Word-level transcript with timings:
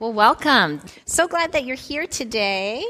Well, 0.00 0.12
welcome. 0.12 0.80
So 1.06 1.26
glad 1.26 1.50
that 1.50 1.64
you're 1.64 1.74
here 1.74 2.06
today. 2.06 2.84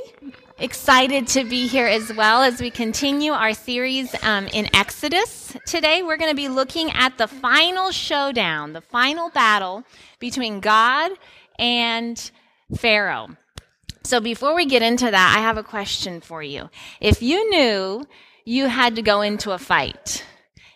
Excited 0.58 1.26
to 1.28 1.44
be 1.44 1.66
here 1.66 1.86
as 1.86 2.12
well 2.12 2.42
as 2.42 2.60
we 2.60 2.70
continue 2.70 3.32
our 3.32 3.54
series 3.54 4.14
um, 4.22 4.46
in 4.48 4.68
Exodus. 4.76 5.56
Today, 5.64 6.02
we're 6.02 6.18
going 6.18 6.30
to 6.30 6.36
be 6.36 6.48
looking 6.48 6.90
at 6.90 7.16
the 7.16 7.26
final 7.26 7.92
showdown, 7.92 8.74
the 8.74 8.82
final 8.82 9.30
battle 9.30 9.84
between 10.18 10.60
God 10.60 11.12
and 11.58 12.30
Pharaoh. 12.76 13.28
So, 14.04 14.20
before 14.20 14.54
we 14.54 14.66
get 14.66 14.82
into 14.82 15.10
that, 15.10 15.34
I 15.34 15.40
have 15.40 15.56
a 15.56 15.62
question 15.62 16.20
for 16.20 16.42
you. 16.42 16.68
If 17.00 17.22
you 17.22 17.48
knew 17.48 18.06
you 18.44 18.66
had 18.66 18.96
to 18.96 19.02
go 19.02 19.22
into 19.22 19.52
a 19.52 19.58
fight, 19.58 20.26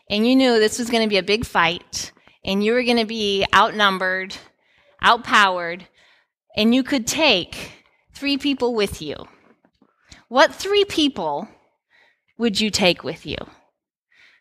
and 0.09 0.27
you 0.27 0.35
knew 0.35 0.59
this 0.59 0.79
was 0.79 0.89
going 0.89 1.03
to 1.03 1.11
be 1.11 1.19
a 1.19 1.23
big 1.23 1.45
fight, 1.45 2.11
and 2.43 2.64
you 2.64 2.73
were 2.73 2.85
going 2.85 2.96
to 2.96 3.05
be 3.05 3.45
outnumbered, 3.55 4.35
outpowered, 5.03 5.87
and 6.57 6.75
you 6.75 6.82
could 6.82 7.07
take 7.07 7.73
three 8.13 8.36
people 8.36 8.75
with 8.75 9.00
you, 9.00 9.17
what 10.29 10.54
three 10.54 10.85
people 10.85 11.49
would 12.39 12.61
you 12.61 12.71
take 12.71 13.04
with 13.04 13.27
you? 13.27 13.36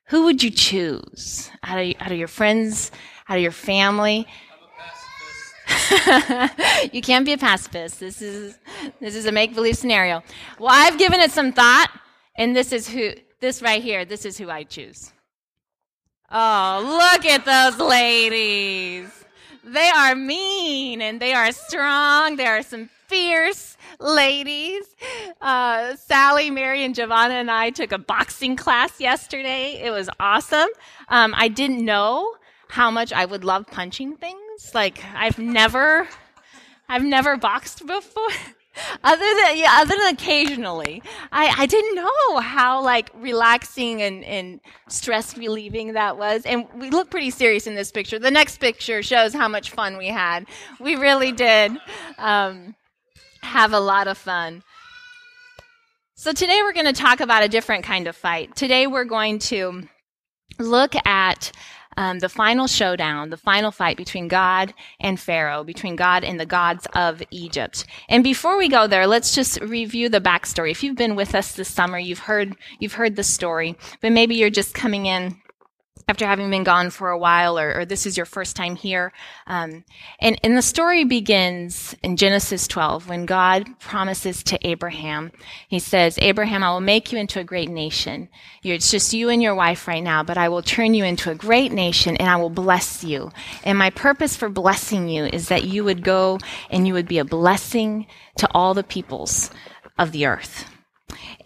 Who 0.08 0.26
would 0.26 0.44
you 0.44 0.52
choose 0.52 1.50
out 1.64 1.78
of, 1.78 1.94
out 2.00 2.12
of 2.12 2.18
your 2.18 2.28
friends, 2.28 2.92
out 3.30 3.38
of 3.38 3.44
your 3.44 3.52
family? 3.52 4.28
you 6.92 7.02
can't 7.02 7.26
be 7.26 7.34
a 7.34 7.38
pacifist. 7.38 8.00
This 8.00 8.22
is 8.22 8.58
this 9.00 9.16
is 9.16 9.26
a 9.26 9.32
make 9.32 9.56
believe 9.56 9.78
scenario. 9.78 10.24
Well, 10.60 10.70
I've 10.72 10.98
given 10.98 11.20
it 11.20 11.32
some 11.32 11.54
thought, 11.54 11.90
and 12.36 12.56
this 12.56 12.74
is 12.74 12.90
who 12.90 13.12
this 13.40 13.62
right 13.62 13.82
here. 13.82 14.04
This 14.04 14.26
is 14.26 14.38
who 14.38 14.50
I 14.50 14.64
choose. 14.64 15.14
Oh, 16.30 16.82
look 16.84 17.26
at 17.26 17.46
those 17.46 17.78
ladies. 17.80 19.21
They 19.64 19.90
are 19.90 20.16
mean 20.16 21.02
and 21.02 21.22
they 21.22 21.34
are 21.34 21.52
strong. 21.52 22.36
There 22.36 22.58
are 22.58 22.64
some 22.64 22.90
fierce 23.08 23.78
ladies. 24.00 24.84
Uh, 25.40 25.96
Sally, 25.96 26.50
Mary, 26.50 26.84
and 26.84 26.96
Giovanna 26.96 27.36
and 27.36 27.52
I 27.52 27.70
took 27.70 27.92
a 27.92 27.98
boxing 27.98 28.56
class 28.56 29.00
yesterday. 29.00 29.80
It 29.84 29.92
was 29.92 30.10
awesome. 30.20 30.70
Um, 31.10 31.34
I 31.38 31.48
didn't 31.48 31.84
know 31.84 32.36
how 32.70 32.90
much 32.90 33.14
I 33.14 33.26
would 33.26 33.44
love 33.44 33.68
punching 33.68 34.18
things. 34.18 34.72
Like 34.74 35.04
I've 35.14 35.38
never, 35.38 36.08
I've 36.90 37.04
never 37.04 37.38
boxed 37.38 37.86
before. 37.86 38.30
other 39.04 39.26
than 39.26 39.58
yeah, 39.58 39.78
other 39.80 39.96
than 39.98 40.14
occasionally, 40.14 41.04
I, 41.32 41.54
I 41.58 41.66
didn't 41.66 41.96
know 41.96 42.40
how 42.40 42.82
like 42.82 43.10
relaxing 43.14 44.02
and, 44.02 44.24
and 44.24 44.62
stress 44.88 45.38
relieving 45.38 45.94
that 45.94 46.18
was. 46.18 46.46
And 46.46 46.68
we 46.76 46.90
look 46.90 47.10
pretty 47.10 47.32
serious 47.32 47.68
in 47.68 47.76
this 47.76 47.92
picture. 47.92 48.20
The 48.20 48.32
next 48.32 48.60
picture 48.60 49.04
shows 49.04 49.34
how 49.34 49.48
much 49.48 49.72
fun 49.72 49.98
we 49.98 50.08
had. 50.08 50.46
We 50.80 50.96
really 50.96 51.32
did 51.32 51.74
um, 52.18 52.76
have 53.44 53.74
a 53.74 53.80
lot 53.80 54.08
of 54.08 54.18
fun. 54.18 54.64
So 56.16 56.32
today 56.32 56.60
we're 56.62 56.74
going 56.74 56.86
to 56.86 56.94
talk 56.94 57.20
about 57.20 57.44
a 57.44 57.50
different 57.50 57.84
kind 57.84 58.08
of 58.08 58.16
fight. 58.16 58.56
Today 58.56 58.86
we're 58.88 59.06
going 59.06 59.40
to 59.40 59.88
look 60.60 60.94
at 61.06 61.52
um, 61.98 62.20
the 62.20 62.30
final 62.30 62.68
showdown, 62.68 63.30
the 63.30 63.38
final 63.38 63.72
fight 63.72 63.98
between 63.98 64.28
God 64.28 64.74
and 65.00 65.20
Pharaoh, 65.20 65.64
between 65.64 65.96
God 65.96 66.24
and 66.24 66.40
the 66.40 66.46
gods 66.46 66.88
of 66.96 67.22
Egypt. 67.32 67.86
And 68.08 68.24
before 68.24 68.58
we 68.58 68.70
go 68.70 68.88
there, 68.88 69.08
let's 69.08 69.36
just 69.36 69.60
review 69.62 70.10
the 70.10 70.22
backstory. 70.22 70.72
If 70.72 70.84
you've 70.84 70.96
been 70.96 71.16
with 71.16 71.36
us 71.36 71.54
this 71.54 71.70
summer, 71.70 71.98
you've 71.98 72.20
heard 72.20 72.56
you've 72.80 72.94
heard 72.94 73.16
the 73.16 73.24
story, 73.24 73.76
but 74.02 74.12
maybe 74.12 74.36
you're 74.36 74.50
just 74.50 74.74
coming 74.74 75.06
in 75.06 75.41
after 76.12 76.28
having 76.28 76.50
been 76.50 76.66
gone 76.66 76.90
for 76.90 77.10
a 77.10 77.18
while, 77.18 77.58
or, 77.58 77.80
or 77.80 77.86
this 77.86 78.06
is 78.06 78.18
your 78.18 78.26
first 78.26 78.54
time 78.54 78.76
here. 78.76 79.14
Um, 79.48 79.86
and, 80.20 80.38
and 80.44 80.58
the 80.58 80.62
story 80.62 81.06
begins 81.06 81.96
in 82.04 82.18
Genesis 82.18 82.68
12 82.68 83.08
when 83.08 83.26
God 83.26 83.80
promises 83.80 84.44
to 84.44 84.60
Abraham. 84.68 85.32
He 85.70 85.80
says, 85.80 86.20
Abraham, 86.22 86.66
I 86.66 86.72
will 86.72 86.82
make 86.82 87.14
you 87.14 87.18
into 87.18 87.40
a 87.40 87.46
great 87.46 87.70
nation. 87.70 88.28
It's 88.62 88.92
just 88.92 89.14
you 89.14 89.30
and 89.30 89.42
your 89.42 89.56
wife 89.56 89.88
right 89.88 90.04
now, 90.04 90.22
but 90.22 90.38
I 90.38 90.50
will 90.50 90.62
turn 90.62 90.96
you 90.96 91.06
into 91.06 91.32
a 91.32 91.36
great 91.36 91.72
nation 91.72 92.18
and 92.18 92.30
I 92.30 92.36
will 92.36 92.50
bless 92.50 93.06
you. 93.06 93.32
And 93.64 93.78
my 93.78 93.90
purpose 93.90 94.36
for 94.36 94.50
blessing 94.50 95.08
you 95.08 95.24
is 95.24 95.48
that 95.48 95.64
you 95.64 95.86
would 95.86 96.04
go 96.04 96.40
and 96.70 96.86
you 96.86 96.94
would 96.94 97.08
be 97.08 97.20
a 97.20 97.26
blessing 97.26 98.06
to 98.36 98.50
all 98.54 98.74
the 98.74 98.84
peoples 98.84 99.50
of 99.98 100.12
the 100.12 100.26
earth. 100.26 100.71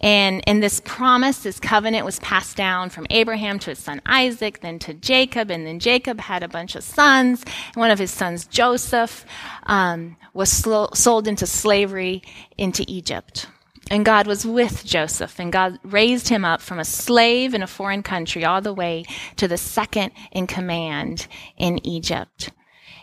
And, 0.00 0.42
and 0.46 0.62
this 0.62 0.80
promise, 0.84 1.38
this 1.38 1.58
covenant 1.58 2.04
was 2.04 2.18
passed 2.20 2.56
down 2.56 2.90
from 2.90 3.06
Abraham 3.10 3.58
to 3.60 3.70
his 3.70 3.78
son 3.78 4.00
Isaac, 4.06 4.60
then 4.60 4.78
to 4.80 4.94
Jacob, 4.94 5.50
and 5.50 5.66
then 5.66 5.78
Jacob 5.78 6.20
had 6.20 6.42
a 6.42 6.48
bunch 6.48 6.74
of 6.74 6.84
sons. 6.84 7.44
One 7.74 7.90
of 7.90 7.98
his 7.98 8.10
sons, 8.10 8.46
Joseph, 8.46 9.24
um, 9.64 10.16
was 10.34 10.50
sold 10.50 11.26
into 11.26 11.46
slavery 11.46 12.22
into 12.58 12.84
Egypt. 12.88 13.46
And 13.88 14.04
God 14.04 14.26
was 14.26 14.44
with 14.44 14.84
Joseph, 14.84 15.38
and 15.38 15.52
God 15.52 15.78
raised 15.84 16.28
him 16.28 16.44
up 16.44 16.60
from 16.60 16.80
a 16.80 16.84
slave 16.84 17.54
in 17.54 17.62
a 17.62 17.68
foreign 17.68 18.02
country 18.02 18.44
all 18.44 18.60
the 18.60 18.74
way 18.74 19.04
to 19.36 19.46
the 19.46 19.56
second 19.56 20.10
in 20.32 20.48
command 20.48 21.28
in 21.56 21.84
Egypt. 21.86 22.50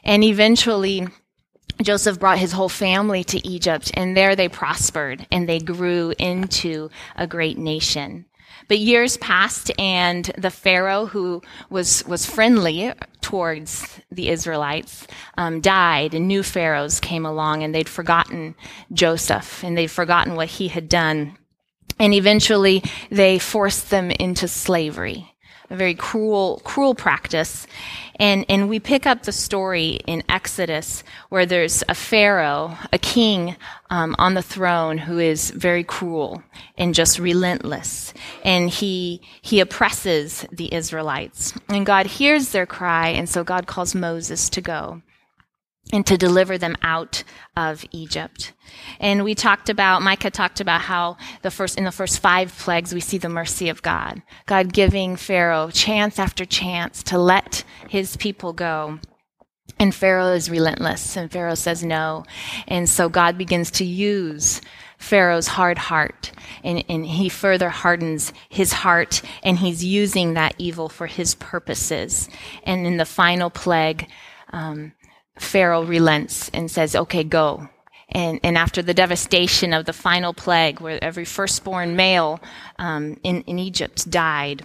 And 0.04 0.24
eventually, 0.25 1.08
Joseph 1.82 2.20
brought 2.20 2.38
his 2.38 2.52
whole 2.52 2.70
family 2.70 3.24
to 3.26 3.46
Egypt, 3.48 3.92
and 3.96 4.16
there 4.16 4.36
they 4.36 4.48
prospered 4.48 5.26
and 5.32 5.48
they 5.48 5.60
grew 5.60 6.14
into 6.18 6.90
a 7.16 7.28
great 7.28 7.58
nation. 7.58 8.26
But 8.68 8.80
years 8.80 9.18
passed, 9.18 9.72
and 9.78 10.26
the 10.38 10.50
Pharaoh, 10.50 11.08
who 11.08 11.42
was, 11.70 12.06
was 12.08 12.26
friendly 12.26 12.94
towards 13.22 14.00
the 14.10 14.30
Israelites, 14.30 15.06
um, 15.38 15.60
died, 15.60 16.14
and 16.14 16.28
new 16.28 16.44
pharaohs 16.44 17.02
came 17.02 17.26
along, 17.26 17.64
and 17.64 17.76
they'd 17.76 17.90
forgotten 17.90 18.56
Joseph, 18.94 19.64
and 19.64 19.78
they'd 19.78 19.92
forgotten 19.92 20.36
what 20.36 20.48
he 20.48 20.70
had 20.70 20.88
done. 20.88 21.38
And 22.00 22.14
eventually, 22.14 22.84
they 23.10 23.38
forced 23.38 23.90
them 23.90 24.12
into 24.12 24.48
slavery 24.48 25.33
a 25.74 25.76
very 25.76 25.96
cruel, 25.96 26.62
cruel 26.64 26.94
practice. 26.94 27.66
And, 28.18 28.46
and 28.48 28.70
we 28.70 28.80
pick 28.80 29.08
up 29.08 29.24
the 29.24 29.32
story 29.32 30.00
in 30.06 30.24
Exodus 30.30 31.04
where 31.30 31.48
there's 31.48 31.84
a 31.90 31.96
Pharaoh, 31.96 32.78
a 32.94 33.00
king 33.00 33.56
um, 33.90 34.16
on 34.20 34.36
the 34.36 34.44
throne 34.44 35.00
who 35.00 35.18
is 35.18 35.50
very 35.50 35.84
cruel 35.84 36.44
and 36.78 36.94
just 36.94 37.18
relentless. 37.18 38.14
And 38.44 38.70
he, 38.70 39.22
he 39.42 39.60
oppresses 39.60 40.46
the 40.52 40.72
Israelites. 40.72 41.54
And 41.70 41.88
God 41.88 42.06
hears 42.06 42.50
their 42.50 42.68
cry, 42.68 43.10
and 43.10 43.28
so 43.28 43.44
God 43.44 43.66
calls 43.66 43.96
Moses 43.96 44.50
to 44.50 44.62
go 44.62 45.02
and 45.92 46.06
to 46.08 46.18
deliver 46.18 46.58
them 46.58 46.76
out 46.82 47.24
of 47.56 47.86
Egypt. 47.92 48.54
And 49.00 49.24
we 49.24 49.36
talked 49.36 49.70
about, 49.70 50.02
Micah 50.02 50.32
talked 50.32 50.60
about 50.60 50.82
how 50.82 51.18
the 51.42 51.52
first, 51.52 51.78
in 51.78 51.84
the 51.84 51.92
first 51.92 52.20
five 52.20 52.56
plagues, 52.58 52.94
we 52.94 53.00
see 53.00 53.18
the 53.18 53.30
mercy 53.30 53.70
of 53.70 53.82
God. 53.82 54.22
God 54.46 54.74
giving 54.74 55.16
Pharaoh 55.16 55.70
chance 55.70 56.18
after 56.18 56.46
chance 56.46 57.04
to 57.04 57.18
let 57.18 57.64
his 57.90 58.18
people 58.18 58.54
go. 58.54 59.00
And 59.80 59.94
Pharaoh 59.94 60.34
is 60.34 60.50
relentless, 60.50 61.18
and 61.18 61.32
Pharaoh 61.32 61.56
says 61.56 61.84
no. 61.84 62.26
And 62.68 62.90
so 62.90 63.10
God 63.10 63.38
begins 63.38 63.72
to 63.72 63.86
use 63.86 64.62
Pharaoh's 64.98 65.48
hard 65.48 65.78
heart, 65.78 66.32
and, 66.64 66.84
and, 66.88 67.06
he 67.06 67.28
further 67.28 67.70
hardens 67.70 68.32
his 68.48 68.72
heart, 68.72 69.22
and 69.44 69.58
he's 69.58 69.84
using 69.84 70.34
that 70.34 70.56
evil 70.58 70.88
for 70.88 71.08
his 71.08 71.36
purposes. 71.36 72.30
And 72.64 72.88
in 72.88 72.96
the 72.96 73.06
final 73.06 73.50
plague, 73.50 74.08
um, 74.54 74.94
Pharaoh 75.38 75.84
relents 75.84 76.50
and 76.50 76.70
says, 76.70 76.96
okay, 76.96 77.24
go. 77.24 77.70
And, 78.10 78.40
and 78.44 78.58
after 78.58 78.82
the 78.82 78.94
devastation 78.94 79.74
of 79.74 79.86
the 79.86 79.94
final 79.94 80.34
plague, 80.34 80.80
where 80.80 81.04
every 81.04 81.26
firstborn 81.26 81.96
male 81.96 82.40
um, 82.78 83.20
in, 83.24 83.42
in 83.44 83.58
Egypt 83.58 84.10
died, 84.10 84.64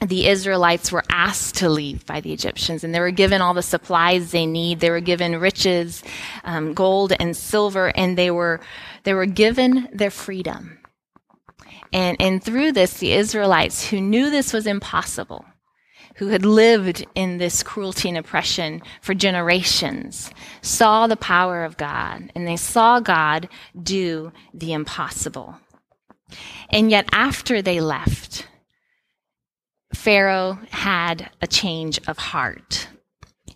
the 0.00 0.26
Israelites 0.26 0.90
were 0.90 1.04
asked 1.08 1.56
to 1.56 1.68
leave 1.68 2.04
by 2.06 2.20
the 2.20 2.32
Egyptians, 2.32 2.84
and 2.84 2.94
they 2.94 3.00
were 3.00 3.10
given 3.10 3.40
all 3.40 3.54
the 3.54 3.62
supplies 3.62 4.30
they 4.30 4.46
need. 4.46 4.80
They 4.80 4.90
were 4.90 5.00
given 5.00 5.40
riches, 5.40 6.02
um, 6.44 6.74
gold 6.74 7.12
and 7.18 7.36
silver, 7.36 7.92
and 7.96 8.18
they 8.18 8.30
were 8.30 8.60
they 9.04 9.14
were 9.14 9.26
given 9.26 9.88
their 9.92 10.10
freedom. 10.10 10.78
And 11.92 12.16
and 12.20 12.42
through 12.42 12.72
this, 12.72 12.94
the 12.94 13.12
Israelites 13.12 13.88
who 13.88 14.00
knew 14.00 14.30
this 14.30 14.52
was 14.52 14.66
impossible, 14.66 15.44
who 16.16 16.28
had 16.28 16.44
lived 16.44 17.04
in 17.14 17.38
this 17.38 17.62
cruelty 17.62 18.08
and 18.08 18.18
oppression 18.18 18.82
for 19.00 19.14
generations 19.14 20.30
saw 20.62 21.06
the 21.06 21.16
power 21.16 21.64
of 21.64 21.76
God 21.76 22.30
and 22.34 22.46
they 22.46 22.56
saw 22.56 23.00
God 23.00 23.48
do 23.80 24.32
the 24.52 24.72
impossible. 24.72 25.56
And 26.70 26.90
yet, 26.90 27.08
after 27.12 27.62
they 27.62 27.80
left, 27.80 28.48
Pharaoh 29.94 30.58
had 30.70 31.30
a 31.40 31.46
change 31.46 32.00
of 32.06 32.18
heart. 32.18 32.88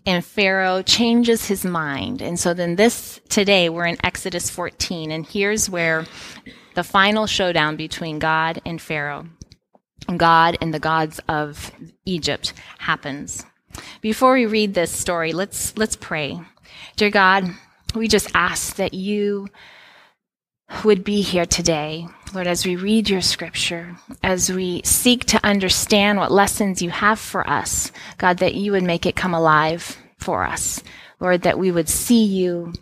And 0.06 0.24
Pharaoh 0.24 0.82
changes 0.82 1.46
his 1.46 1.64
mind. 1.64 2.22
And 2.22 2.38
so 2.38 2.54
then 2.54 2.76
this, 2.76 3.20
today, 3.28 3.68
we're 3.68 3.86
in 3.86 3.98
Exodus 4.04 4.48
14, 4.48 5.10
and 5.10 5.26
here's 5.26 5.68
where 5.68 6.06
the 6.74 6.84
final 6.84 7.26
showdown 7.26 7.76
between 7.76 8.18
God 8.18 8.62
and 8.64 8.80
Pharaoh 8.80 9.26
God 10.16 10.56
and 10.60 10.72
the 10.72 10.80
gods 10.80 11.20
of 11.28 11.70
Egypt 12.04 12.54
happens. 12.78 13.44
Before 14.00 14.32
we 14.32 14.46
read 14.46 14.74
this 14.74 14.90
story, 14.90 15.32
let's, 15.32 15.76
let's 15.76 15.96
pray. 15.96 16.40
Dear 16.96 17.10
God, 17.10 17.50
we 17.94 18.08
just 18.08 18.30
ask 18.34 18.76
that 18.76 18.94
you 18.94 19.48
would 20.84 21.02
be 21.02 21.22
here 21.22 21.46
today, 21.46 22.06
Lord, 22.34 22.46
as 22.46 22.66
we 22.66 22.76
read 22.76 23.08
your 23.08 23.22
scripture, 23.22 23.96
as 24.22 24.52
we 24.52 24.82
seek 24.84 25.24
to 25.26 25.44
understand 25.44 26.18
what 26.18 26.30
lessons 26.30 26.82
you 26.82 26.90
have 26.90 27.18
for 27.18 27.48
us, 27.48 27.90
God, 28.18 28.38
that 28.38 28.54
you 28.54 28.72
would 28.72 28.82
make 28.82 29.06
it 29.06 29.16
come 29.16 29.34
alive 29.34 29.96
for 30.18 30.44
us. 30.44 30.82
Lord, 31.20 31.42
that 31.42 31.58
we 31.58 31.70
would 31.70 31.88
see 31.88 32.24
you 32.24 32.72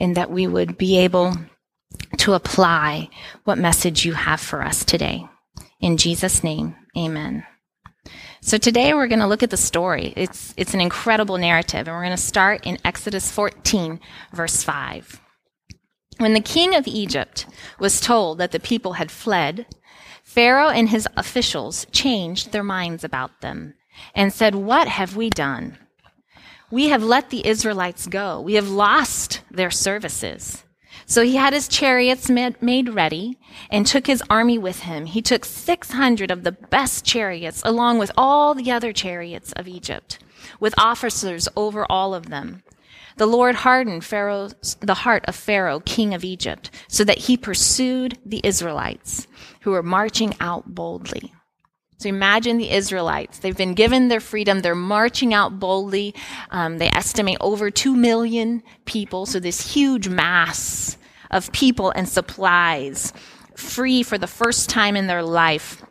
and 0.00 0.16
that 0.16 0.30
we 0.30 0.46
would 0.46 0.78
be 0.78 0.98
able 0.98 1.36
to 2.18 2.34
apply 2.34 3.08
what 3.44 3.58
message 3.58 4.04
you 4.04 4.12
have 4.12 4.40
for 4.40 4.62
us 4.62 4.84
today. 4.84 5.26
In 5.80 5.96
Jesus' 5.96 6.42
name, 6.42 6.76
amen. 6.96 7.44
So 8.40 8.58
today 8.58 8.92
we're 8.92 9.08
going 9.08 9.20
to 9.20 9.26
look 9.26 9.42
at 9.42 9.50
the 9.50 9.56
story. 9.56 10.12
It's, 10.16 10.52
it's 10.56 10.74
an 10.74 10.80
incredible 10.80 11.38
narrative, 11.38 11.88
and 11.88 11.96
we're 11.96 12.04
going 12.04 12.10
to 12.16 12.22
start 12.22 12.66
in 12.66 12.78
Exodus 12.84 13.30
14, 13.30 14.00
verse 14.32 14.62
5. 14.62 15.20
When 16.18 16.34
the 16.34 16.40
king 16.40 16.74
of 16.74 16.86
Egypt 16.86 17.46
was 17.78 18.00
told 18.00 18.38
that 18.38 18.52
the 18.52 18.60
people 18.60 18.94
had 18.94 19.10
fled, 19.10 19.66
Pharaoh 20.22 20.68
and 20.68 20.88
his 20.88 21.08
officials 21.16 21.86
changed 21.90 22.52
their 22.52 22.62
minds 22.62 23.04
about 23.04 23.40
them 23.40 23.74
and 24.14 24.32
said, 24.32 24.54
What 24.54 24.88
have 24.88 25.16
we 25.16 25.30
done? 25.30 25.78
We 26.70 26.88
have 26.88 27.02
let 27.02 27.30
the 27.30 27.46
Israelites 27.46 28.06
go. 28.06 28.40
We 28.40 28.54
have 28.54 28.68
lost 28.68 29.42
their 29.50 29.70
services. 29.70 30.63
So 31.06 31.22
he 31.22 31.36
had 31.36 31.52
his 31.52 31.68
chariots 31.68 32.30
made 32.30 32.88
ready 32.88 33.38
and 33.70 33.86
took 33.86 34.06
his 34.06 34.22
army 34.30 34.58
with 34.58 34.80
him. 34.80 35.06
He 35.06 35.20
took 35.20 35.44
600 35.44 36.30
of 36.30 36.44
the 36.44 36.52
best 36.52 37.04
chariots 37.04 37.62
along 37.64 37.98
with 37.98 38.10
all 38.16 38.54
the 38.54 38.70
other 38.70 38.92
chariots 38.92 39.52
of 39.52 39.68
Egypt, 39.68 40.18
with 40.60 40.74
officers 40.78 41.48
over 41.56 41.84
all 41.90 42.14
of 42.14 42.30
them. 42.30 42.62
The 43.16 43.26
Lord 43.26 43.56
hardened 43.56 44.04
Pharaoh's, 44.04 44.76
the 44.80 44.94
heart 44.94 45.24
of 45.26 45.36
Pharaoh, 45.36 45.80
king 45.80 46.14
of 46.14 46.24
Egypt, 46.24 46.70
so 46.88 47.04
that 47.04 47.18
he 47.18 47.36
pursued 47.36 48.18
the 48.24 48.40
Israelites 48.42 49.26
who 49.60 49.72
were 49.72 49.82
marching 49.82 50.34
out 50.40 50.74
boldly. 50.74 51.33
So 52.04 52.10
imagine 52.10 52.58
the 52.58 52.70
Israelites. 52.70 53.38
They've 53.38 53.56
been 53.56 53.72
given 53.72 54.08
their 54.08 54.20
freedom. 54.20 54.60
They're 54.60 54.74
marching 54.74 55.32
out 55.32 55.58
boldly. 55.58 56.14
Um, 56.50 56.76
they 56.76 56.88
estimate 56.88 57.38
over 57.40 57.70
2 57.70 57.96
million 57.96 58.62
people. 58.84 59.24
So 59.24 59.40
this 59.40 59.72
huge 59.72 60.06
mass 60.06 60.98
of 61.30 61.50
people 61.52 61.92
and 61.96 62.06
supplies 62.06 63.14
free 63.56 64.02
for 64.02 64.18
the 64.18 64.26
first 64.26 64.68
time 64.68 64.96
in 64.96 65.06
their 65.06 65.22
life. 65.22 65.82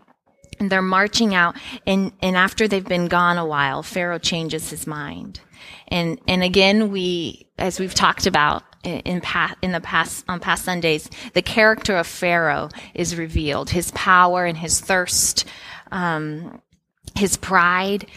And 0.59 0.71
they're 0.71 0.83
marching 0.83 1.33
out. 1.33 1.57
And, 1.87 2.11
and 2.21 2.37
after 2.37 2.67
they've 2.67 2.85
been 2.85 3.07
gone 3.07 3.39
a 3.39 3.45
while, 3.47 3.81
Pharaoh 3.81 4.19
changes 4.19 4.69
his 4.69 4.85
mind. 4.85 5.39
And, 5.87 6.21
and 6.27 6.43
again, 6.43 6.91
we, 6.91 7.47
as 7.57 7.79
we've 7.79 7.95
talked 7.95 8.27
about, 8.27 8.61
in, 8.83 9.21
past, 9.21 9.55
in 9.61 9.71
the 9.71 9.79
past 9.79 10.25
on 10.27 10.39
past 10.39 10.65
Sundays, 10.65 11.09
the 11.33 11.41
character 11.41 11.97
of 11.97 12.05
Pharaoh 12.05 12.69
is 12.93 13.15
revealed. 13.15 13.69
His 13.69 13.91
power 13.91 14.45
and 14.45 14.57
his 14.57 14.79
thirst 14.79 15.45
um, 15.93 16.61
his 17.15 17.37
pride, 17.37 18.07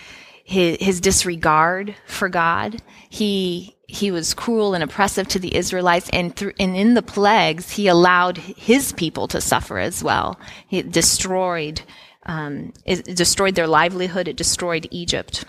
his, 0.44 0.78
his 0.80 1.00
disregard 1.00 1.94
for 2.06 2.28
God. 2.28 2.82
He 3.08 3.76
he 3.88 4.10
was 4.10 4.34
cruel 4.34 4.74
and 4.74 4.82
oppressive 4.82 5.28
to 5.28 5.38
the 5.38 5.54
Israelites, 5.54 6.10
and 6.12 6.34
through, 6.34 6.54
and 6.58 6.74
in 6.74 6.94
the 6.94 7.02
plagues, 7.02 7.70
he 7.72 7.86
allowed 7.86 8.38
his 8.38 8.92
people 8.92 9.28
to 9.28 9.40
suffer 9.40 9.78
as 9.78 10.02
well. 10.02 10.40
He 10.66 10.82
destroyed 10.82 11.82
um, 12.24 12.72
it 12.84 13.04
destroyed 13.04 13.54
their 13.54 13.68
livelihood. 13.68 14.26
It 14.26 14.36
destroyed 14.36 14.88
Egypt, 14.90 15.44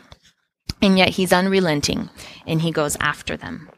and 0.82 0.98
yet 0.98 1.10
he's 1.10 1.34
unrelenting, 1.34 2.10
and 2.46 2.62
he 2.62 2.72
goes 2.72 2.96
after 3.00 3.36
them. 3.36 3.70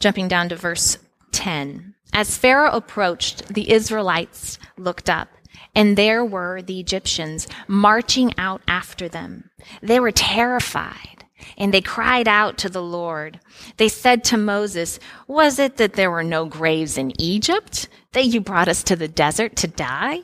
Jumping 0.00 0.26
down 0.26 0.48
to 0.48 0.56
verse 0.56 0.98
ten. 1.30 1.94
As 2.12 2.36
Pharaoh 2.36 2.72
approached, 2.72 3.54
the 3.54 3.70
Israelites 3.70 4.58
looked 4.76 5.08
up 5.08 5.28
and 5.74 5.96
there 5.96 6.24
were 6.24 6.62
the 6.62 6.80
Egyptians 6.80 7.46
marching 7.68 8.34
out 8.38 8.62
after 8.66 9.08
them. 9.08 9.50
They 9.82 10.00
were 10.00 10.12
terrified 10.12 11.24
and 11.56 11.72
they 11.72 11.80
cried 11.80 12.28
out 12.28 12.58
to 12.58 12.68
the 12.68 12.82
Lord. 12.82 13.40
They 13.76 13.88
said 13.88 14.24
to 14.24 14.36
Moses, 14.36 14.98
Was 15.26 15.58
it 15.58 15.76
that 15.76 15.94
there 15.94 16.10
were 16.10 16.24
no 16.24 16.44
graves 16.46 16.98
in 16.98 17.12
Egypt 17.20 17.88
that 18.12 18.26
you 18.26 18.40
brought 18.40 18.68
us 18.68 18.82
to 18.84 18.96
the 18.96 19.08
desert 19.08 19.56
to 19.56 19.68
die? 19.68 20.20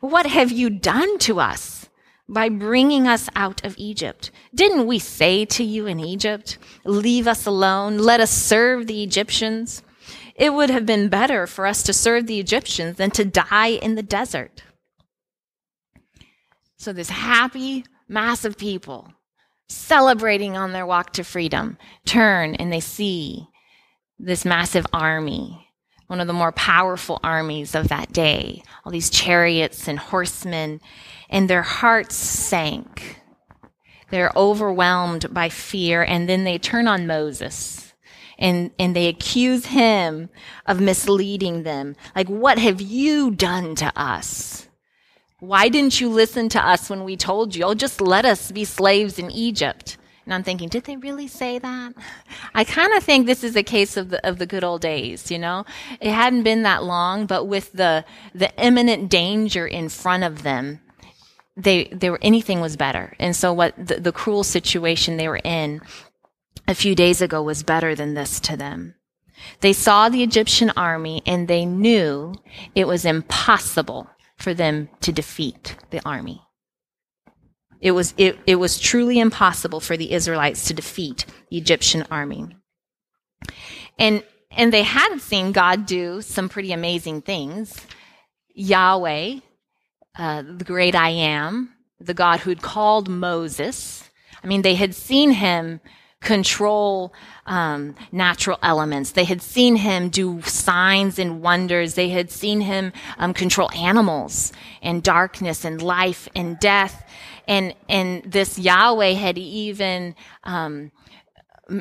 What 0.00 0.26
have 0.26 0.50
you 0.50 0.70
done 0.70 1.18
to 1.20 1.40
us 1.40 1.88
by 2.28 2.48
bringing 2.48 3.06
us 3.06 3.28
out 3.36 3.64
of 3.64 3.74
Egypt? 3.76 4.30
Didn't 4.54 4.86
we 4.86 4.98
say 4.98 5.44
to 5.44 5.64
you 5.64 5.86
in 5.86 6.00
Egypt, 6.00 6.58
Leave 6.84 7.26
us 7.26 7.46
alone, 7.46 7.98
let 7.98 8.20
us 8.20 8.30
serve 8.30 8.86
the 8.86 9.02
Egyptians? 9.02 9.82
It 10.40 10.54
would 10.54 10.70
have 10.70 10.86
been 10.86 11.10
better 11.10 11.46
for 11.46 11.66
us 11.66 11.82
to 11.82 11.92
serve 11.92 12.26
the 12.26 12.40
Egyptians 12.40 12.96
than 12.96 13.10
to 13.10 13.26
die 13.26 13.72
in 13.72 13.94
the 13.94 14.02
desert. 14.02 14.62
So, 16.78 16.94
this 16.94 17.10
happy 17.10 17.84
mass 18.08 18.46
of 18.46 18.56
people 18.56 19.12
celebrating 19.68 20.56
on 20.56 20.72
their 20.72 20.86
walk 20.86 21.12
to 21.12 21.24
freedom 21.24 21.76
turn 22.06 22.54
and 22.54 22.72
they 22.72 22.80
see 22.80 23.48
this 24.18 24.46
massive 24.46 24.86
army, 24.94 25.68
one 26.06 26.20
of 26.20 26.26
the 26.26 26.32
more 26.32 26.52
powerful 26.52 27.20
armies 27.22 27.74
of 27.74 27.88
that 27.88 28.10
day, 28.10 28.62
all 28.82 28.90
these 28.90 29.10
chariots 29.10 29.86
and 29.86 29.98
horsemen, 29.98 30.80
and 31.28 31.50
their 31.50 31.62
hearts 31.62 32.14
sank. 32.14 33.20
They're 34.08 34.32
overwhelmed 34.34 35.32
by 35.34 35.50
fear, 35.50 36.02
and 36.02 36.28
then 36.28 36.44
they 36.44 36.56
turn 36.56 36.88
on 36.88 37.06
Moses. 37.06 37.79
And, 38.40 38.70
and 38.78 38.96
they 38.96 39.06
accuse 39.06 39.66
him 39.66 40.30
of 40.64 40.80
misleading 40.80 41.62
them. 41.62 41.94
Like, 42.16 42.28
what 42.28 42.58
have 42.58 42.80
you 42.80 43.30
done 43.30 43.74
to 43.76 43.92
us? 43.94 44.66
Why 45.40 45.68
didn't 45.68 46.00
you 46.00 46.08
listen 46.08 46.48
to 46.50 46.66
us 46.66 46.88
when 46.88 47.04
we 47.04 47.16
told 47.16 47.54
you? 47.54 47.64
Oh, 47.64 47.74
just 47.74 48.00
let 48.00 48.24
us 48.24 48.50
be 48.50 48.64
slaves 48.64 49.18
in 49.18 49.30
Egypt. 49.30 49.98
And 50.24 50.34
I'm 50.34 50.42
thinking, 50.42 50.68
did 50.68 50.84
they 50.84 50.96
really 50.96 51.26
say 51.26 51.58
that? 51.58 51.94
I 52.54 52.64
kind 52.64 52.92
of 52.94 53.02
think 53.02 53.26
this 53.26 53.42
is 53.42 53.56
a 53.56 53.62
case 53.62 53.96
of 53.96 54.10
the, 54.10 54.26
of 54.26 54.38
the 54.38 54.46
good 54.46 54.64
old 54.64 54.80
days, 54.80 55.30
you 55.30 55.38
know? 55.38 55.64
It 56.00 56.12
hadn't 56.12 56.42
been 56.42 56.62
that 56.62 56.84
long, 56.84 57.26
but 57.26 57.46
with 57.46 57.72
the, 57.72 58.04
the 58.34 58.52
imminent 58.62 59.10
danger 59.10 59.66
in 59.66 59.88
front 59.88 60.24
of 60.24 60.42
them, 60.42 60.80
they, 61.56 61.84
they 61.86 62.10
were, 62.10 62.18
anything 62.22 62.60
was 62.60 62.76
better. 62.76 63.14
And 63.18 63.34
so 63.34 63.52
what 63.52 63.74
the, 63.76 63.98
the 63.98 64.12
cruel 64.12 64.44
situation 64.44 65.16
they 65.16 65.28
were 65.28 65.40
in 65.42 65.80
a 66.70 66.74
few 66.74 66.94
days 66.94 67.20
ago 67.20 67.42
was 67.42 67.64
better 67.64 67.96
than 67.96 68.14
this 68.14 68.38
to 68.38 68.56
them. 68.56 68.94
They 69.60 69.72
saw 69.72 70.08
the 70.08 70.22
Egyptian 70.22 70.70
army 70.76 71.20
and 71.26 71.48
they 71.48 71.66
knew 71.66 72.34
it 72.76 72.86
was 72.86 73.04
impossible 73.04 74.08
for 74.36 74.54
them 74.54 74.88
to 75.00 75.12
defeat 75.12 75.76
the 75.90 76.00
army. 76.06 76.40
It 77.80 77.90
was, 77.90 78.14
it, 78.16 78.38
it 78.46 78.54
was 78.56 78.78
truly 78.78 79.18
impossible 79.18 79.80
for 79.80 79.96
the 79.96 80.12
Israelites 80.12 80.66
to 80.66 80.74
defeat 80.74 81.26
the 81.50 81.58
Egyptian 81.58 82.04
army. 82.08 82.56
And, 83.98 84.22
and 84.52 84.72
they 84.72 84.84
had 84.84 85.18
seen 85.18 85.50
God 85.50 85.86
do 85.86 86.22
some 86.22 86.48
pretty 86.48 86.72
amazing 86.72 87.22
things. 87.22 87.84
Yahweh, 88.54 89.40
uh, 90.16 90.42
the 90.42 90.64
great 90.64 90.94
I 90.94 91.08
am, 91.08 91.70
the 91.98 92.14
God 92.14 92.40
who'd 92.40 92.62
called 92.62 93.08
Moses. 93.08 94.08
I 94.44 94.46
mean, 94.46 94.62
they 94.62 94.76
had 94.76 94.94
seen 94.94 95.32
him 95.32 95.80
control 96.20 97.12
um, 97.46 97.94
natural 98.12 98.58
elements. 98.62 99.12
They 99.12 99.24
had 99.24 99.40
seen 99.40 99.76
him 99.76 100.10
do 100.10 100.42
signs 100.42 101.18
and 101.18 101.40
wonders. 101.42 101.94
They 101.94 102.10
had 102.10 102.30
seen 102.30 102.60
him 102.60 102.92
um, 103.18 103.32
control 103.32 103.70
animals 103.72 104.52
and 104.82 105.02
darkness 105.02 105.64
and 105.64 105.80
life 105.80 106.28
and 106.34 106.58
death. 106.58 107.04
And 107.48 107.74
and 107.88 108.22
this 108.24 108.58
Yahweh 108.58 109.12
had 109.14 109.38
even 109.38 110.14
um, 110.44 110.92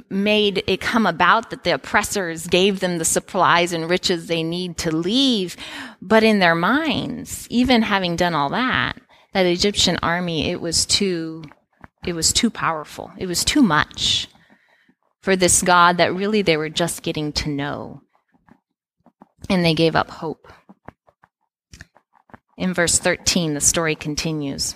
made 0.10 0.64
it 0.68 0.80
come 0.80 1.06
about 1.06 1.50
that 1.50 1.64
the 1.64 1.74
oppressors 1.74 2.48
gave 2.48 2.80
them 2.80 2.98
the 2.98 3.06
supplies 3.06 3.74
and 3.74 3.90
riches 3.90 4.28
they 4.28 4.44
need 4.44 4.78
to 4.78 4.96
leave. 4.96 5.58
But 6.02 6.24
in 6.24 6.40
their 6.40 6.56
minds, 6.56 7.46
even 7.50 7.82
having 7.82 8.16
done 8.16 8.34
all 8.34 8.50
that, 8.50 9.00
that 9.34 9.46
Egyptian 9.46 9.98
army, 10.02 10.50
it 10.50 10.62
was 10.62 10.86
too 10.86 11.44
it 12.06 12.14
was 12.14 12.34
too 12.34 12.50
powerful. 12.50 13.12
It 13.18 13.28
was 13.28 13.44
too 13.44 13.62
much 13.62 14.28
for 15.22 15.36
this 15.36 15.62
God 15.62 15.98
that 15.98 16.14
really 16.14 16.42
they 16.42 16.58
were 16.58 16.70
just 16.70 17.04
getting 17.04 17.32
to 17.34 17.50
know. 17.50 18.02
And 19.50 19.64
they 19.64 19.74
gave 19.74 19.96
up 19.96 20.10
hope. 20.10 20.48
In 22.58 22.74
verse 22.74 23.00
13, 23.00 23.54
the 23.54 23.62
story 23.62 23.96
continues. 23.96 24.76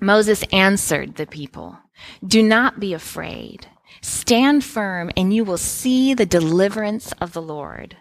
Moses 0.00 0.44
answered 0.52 1.16
the 1.16 1.26
people, 1.26 1.78
Do 2.26 2.42
not 2.42 2.78
be 2.80 2.94
afraid. 2.94 3.66
Stand 4.00 4.64
firm, 4.64 5.10
and 5.16 5.32
you 5.32 5.44
will 5.44 5.58
see 5.58 6.14
the 6.14 6.26
deliverance 6.26 7.12
of 7.20 7.32
the 7.32 7.42
Lord. 7.42 7.96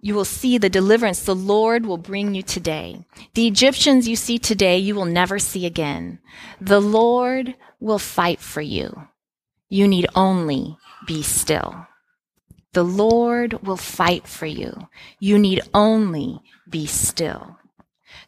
You 0.00 0.14
will 0.14 0.24
see 0.24 0.58
the 0.58 0.68
deliverance 0.68 1.22
the 1.22 1.34
Lord 1.34 1.84
will 1.84 1.98
bring 1.98 2.34
you 2.34 2.42
today. 2.42 3.04
The 3.34 3.46
Egyptians 3.46 4.06
you 4.06 4.16
see 4.16 4.38
today, 4.38 4.78
you 4.78 4.94
will 4.94 5.04
never 5.04 5.38
see 5.38 5.66
again. 5.66 6.20
The 6.60 6.80
Lord 6.80 7.54
will 7.80 7.98
fight 7.98 8.40
for 8.40 8.60
you. 8.60 9.08
You 9.68 9.88
need 9.88 10.06
only 10.14 10.76
be 11.06 11.22
still. 11.22 11.86
The 12.72 12.84
Lord 12.84 13.62
will 13.66 13.76
fight 13.76 14.26
for 14.28 14.46
you. 14.46 14.88
You 15.18 15.38
need 15.38 15.62
only 15.74 16.42
be 16.68 16.86
still. 16.86 17.56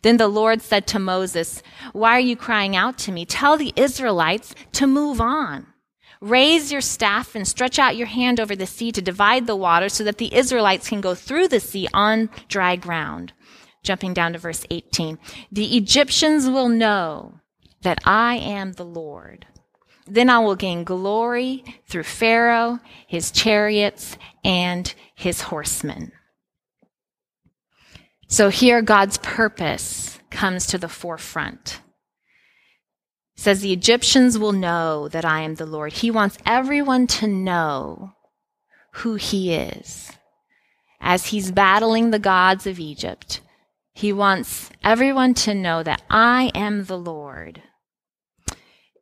Then 0.03 0.17
the 0.17 0.29
Lord 0.29 0.63
said 0.63 0.87
to 0.89 0.99
Moses, 0.99 1.63
Why 1.93 2.17
are 2.17 2.21
you 2.21 2.37
crying 2.37 2.75
out 2.75 2.99
to 2.99 3.13
me? 3.13 3.25
Tell 3.25 3.57
the 3.57 3.73
Israelites 3.77 4.55
to 4.73 4.87
move 4.87 5.21
on. 5.21 5.67
Raise 6.21 6.71
your 6.71 6.83
staff 6.83 7.35
and 7.35 7.49
stretch 7.49 7.79
out 7.79 7.97
your 7.97 8.07
hand 8.07 8.39
over 8.41 8.55
the 8.55 8.67
sea 8.67 8.93
to 8.93 9.01
divide 9.01 9.47
the 9.47 9.57
water 9.57 9.89
so 9.89 10.05
that 10.05 10.19
the 10.19 10.35
Israelites 10.35 10.89
can 10.89 11.01
go 11.01 11.15
through 11.15 11.49
the 11.49 11.61
sea 11.61 11.89
on 11.95 12.29
dry 12.49 12.77
ground. 12.77 13.33
Jumping 13.83 14.13
down 14.13 14.35
to 14.35 14.39
verse 14.39 14.65
18. 14.71 15.19
The 15.51 15.79
Egyptians 15.79 16.47
will 16.47 16.69
know 16.69 17.41
that 17.81 17.99
I 18.05 18.37
am 18.37 18.73
the 18.73 18.85
Lord. 18.85 19.47
Then 20.07 20.29
I 20.29 20.41
will 20.41 20.57
gain 20.57 20.85
glory 20.85 21.65
through 21.87 22.03
Pharaoh, 22.03 22.81
his 23.07 23.31
chariots, 23.31 24.19
and 24.45 24.93
his 25.15 25.41
horsemen. 25.43 26.13
So 28.27 28.51
here 28.51 28.83
God's 28.83 29.17
purpose 29.19 30.21
comes 30.31 30.67
to 30.67 30.79
the 30.79 30.89
forefront 30.89 31.81
says 33.41 33.63
the 33.63 33.73
Egyptians 33.73 34.39
will 34.39 34.53
know 34.53 35.09
that 35.09 35.25
I 35.25 35.41
am 35.41 35.55
the 35.55 35.65
Lord. 35.65 35.95
He 35.95 36.11
wants 36.11 36.37
everyone 36.45 37.07
to 37.07 37.27
know 37.27 38.13
who 38.97 39.15
he 39.15 39.55
is. 39.55 40.13
As 41.01 41.29
he's 41.29 41.51
battling 41.51 42.11
the 42.11 42.19
gods 42.19 42.67
of 42.67 42.79
Egypt, 42.79 43.41
he 43.95 44.13
wants 44.13 44.69
everyone 44.85 45.33
to 45.33 45.55
know 45.55 45.83
that 45.83 46.03
I 46.11 46.51
am 46.55 46.85
the 46.85 46.99
Lord. 46.99 47.63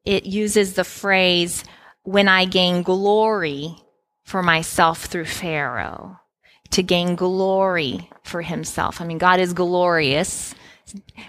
It 0.05 0.25
uses 0.25 0.75
the 0.75 0.85
phrase, 0.85 1.65
when 2.05 2.29
I 2.29 2.45
gain 2.45 2.85
glory 2.85 3.75
for 4.23 4.41
myself 4.41 5.07
through 5.07 5.25
Pharaoh, 5.25 6.21
to 6.71 6.85
gain 6.85 7.17
glory 7.17 8.09
for 8.23 8.43
himself. 8.43 9.01
I 9.01 9.05
mean, 9.05 9.19
God 9.19 9.41
is 9.41 9.53
glorious 9.53 10.55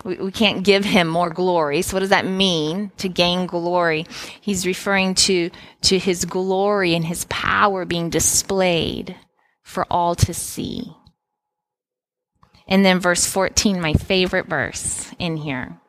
we, 0.04 0.16
we 0.16 0.32
can't 0.32 0.64
give 0.64 0.86
him 0.86 1.08
more 1.08 1.30
glory. 1.30 1.82
So 1.82 1.96
what 1.96 2.02
does 2.02 2.10
that 2.10 2.26
mean 2.26 2.92
to 2.98 3.10
gain 3.10 3.48
glory? 3.48 4.06
He's 4.42 4.66
referring 4.66 5.16
to, 5.16 5.50
to 5.84 6.00
his 6.00 6.26
glory 6.26 6.94
and 6.94 7.06
his 7.06 7.26
power 7.30 7.86
being 7.86 8.10
displayed 8.10 9.16
for 9.64 9.86
all 9.90 10.16
to 10.16 10.34
see. 10.34 10.94
And 12.68 12.86
then 12.86 13.00
verse 13.00 13.26
14, 13.26 13.82
my 13.82 13.94
favorite 13.94 14.48
verse 14.48 15.12
in 15.18 15.38
here 15.38 15.80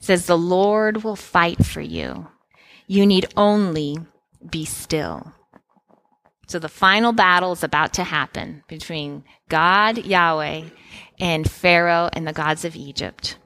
says, 0.00 0.26
The 0.26 0.38
Lord 0.38 1.04
will 1.04 1.16
fight 1.16 1.64
for 1.64 1.80
you. 1.80 2.28
You 2.86 3.06
need 3.06 3.32
only 3.36 3.98
be 4.50 4.64
still. 4.64 5.32
So 6.48 6.58
the 6.58 6.68
final 6.68 7.12
battle 7.12 7.52
is 7.52 7.62
about 7.62 7.92
to 7.94 8.02
happen 8.02 8.64
between 8.66 9.22
God, 9.48 9.98
Yahweh, 9.98 10.64
and 11.20 11.48
Pharaoh 11.48 12.08
and 12.12 12.26
the 12.26 12.32
gods 12.32 12.64
of 12.64 12.74
Egypt. 12.74 13.36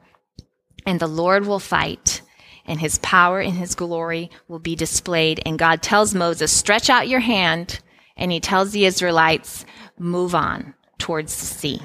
And 0.87 1.00
the 1.00 1.07
Lord 1.07 1.47
will 1.47 1.59
fight, 1.59 2.23
and 2.64 2.81
his 2.81 2.99
power 2.99 3.40
and 3.40 3.54
his 3.54 3.75
glory 3.75 4.31
will 4.49 4.59
be 4.59 4.76
displayed. 4.76 5.43
And 5.45 5.59
God 5.59 5.83
tells 5.83 6.14
Moses, 6.14 6.52
stretch 6.52 6.88
out 6.88 7.09
your 7.09 7.21
hand, 7.21 7.81
and 8.16 8.31
he 8.31 8.40
tells 8.40 8.71
the 8.71 8.87
Israelites, 8.87 9.66
move 9.99 10.35
on 10.35 10.75
towards 10.99 11.38
the 11.38 11.47
sea. 11.47 11.81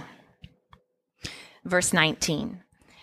Verse 1.66 1.92
19. 1.92 2.62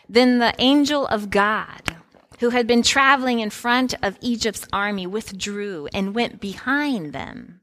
Then 0.08 0.38
the 0.38 0.54
angel 0.58 1.06
of 1.08 1.30
God, 1.30 1.96
who 2.40 2.50
had 2.50 2.66
been 2.66 2.82
traveling 2.82 3.40
in 3.40 3.50
front 3.50 3.94
of 4.02 4.18
Egypt's 4.20 4.66
army, 4.72 5.06
withdrew 5.06 5.88
and 5.92 6.14
went 6.14 6.40
behind 6.40 7.12
them. 7.12 7.55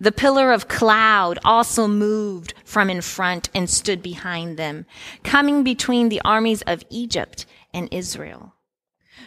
The 0.00 0.12
pillar 0.12 0.52
of 0.52 0.68
cloud 0.68 1.38
also 1.44 1.86
moved 1.86 2.54
from 2.64 2.90
in 2.90 3.00
front 3.00 3.50
and 3.54 3.68
stood 3.68 4.02
behind 4.02 4.56
them, 4.56 4.86
coming 5.22 5.62
between 5.62 6.08
the 6.08 6.20
armies 6.24 6.62
of 6.62 6.84
Egypt 6.90 7.46
and 7.72 7.88
Israel. 7.92 8.54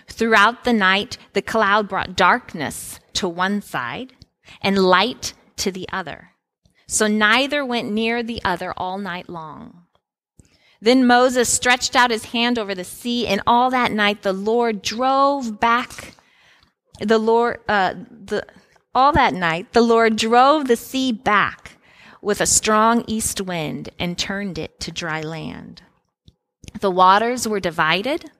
Throughout 0.08 0.63
the 0.63 0.74
night, 0.74 1.18
the 1.34 1.42
cloud 1.42 1.88
brought 1.88 2.16
darkness 2.16 3.00
to 3.13 3.27
one 3.27 3.62
side 3.62 4.13
and 4.62 4.77
light 4.77 5.34
to 5.58 5.72
the 5.72 5.88
other. 5.92 6.32
So 6.88 7.08
neither 7.08 7.66
went 7.66 7.92
near 7.92 8.24
the 8.24 8.42
other 8.46 8.74
all 8.77 8.98
night 8.98 9.30
long. 9.30 9.84
Then 10.80 11.08
Moses 11.08 11.50
stretched 11.50 11.96
out 11.96 12.12
his 12.12 12.25
hand 12.25 12.60
over 12.60 12.75
the 12.75 12.84
sea, 12.84 13.27
and 13.27 13.42
all 13.48 13.70
that 13.72 13.92
night 13.92 14.22
the 14.22 14.34
Lord 14.34 14.82
drove 14.82 15.60
back 15.60 16.13
the 17.00 17.18
Lord, 17.18 17.60
uh, 17.68 17.94
the, 18.10 18.46
all 18.98 19.12
that 19.12 19.36
night, 19.36 19.74
the 19.74 19.82
Lord 19.82 20.16
drove 20.16 20.68
the 20.68 20.75
sea 20.75 21.12
back 21.12 21.77
with 22.20 22.42
a 22.42 22.48
strong 22.48 23.04
east 23.06 23.39
wind 23.39 23.89
and 24.00 24.18
turned 24.18 24.58
it 24.58 24.80
to 24.80 24.92
dry 24.92 25.22
land. 25.22 25.84
The 26.80 26.89
waters 26.89 27.48
were 27.48 27.60
divided, 27.60 28.32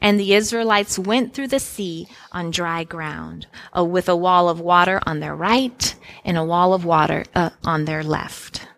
and 0.00 0.18
the 0.18 0.34
Israelites 0.34 0.96
went 0.96 1.34
through 1.34 1.48
the 1.48 1.58
sea 1.58 2.06
on 2.30 2.52
dry 2.52 2.84
ground, 2.84 3.48
uh, 3.76 3.84
with 3.84 4.08
a 4.08 4.14
wall 4.14 4.48
of 4.48 4.60
water 4.60 5.00
on 5.06 5.18
their 5.18 5.34
right 5.34 5.92
and 6.24 6.38
a 6.38 6.44
wall 6.44 6.72
of 6.72 6.84
water 6.84 7.24
uh, 7.34 7.50
on 7.64 7.84
their 7.84 8.04
left. 8.04 8.68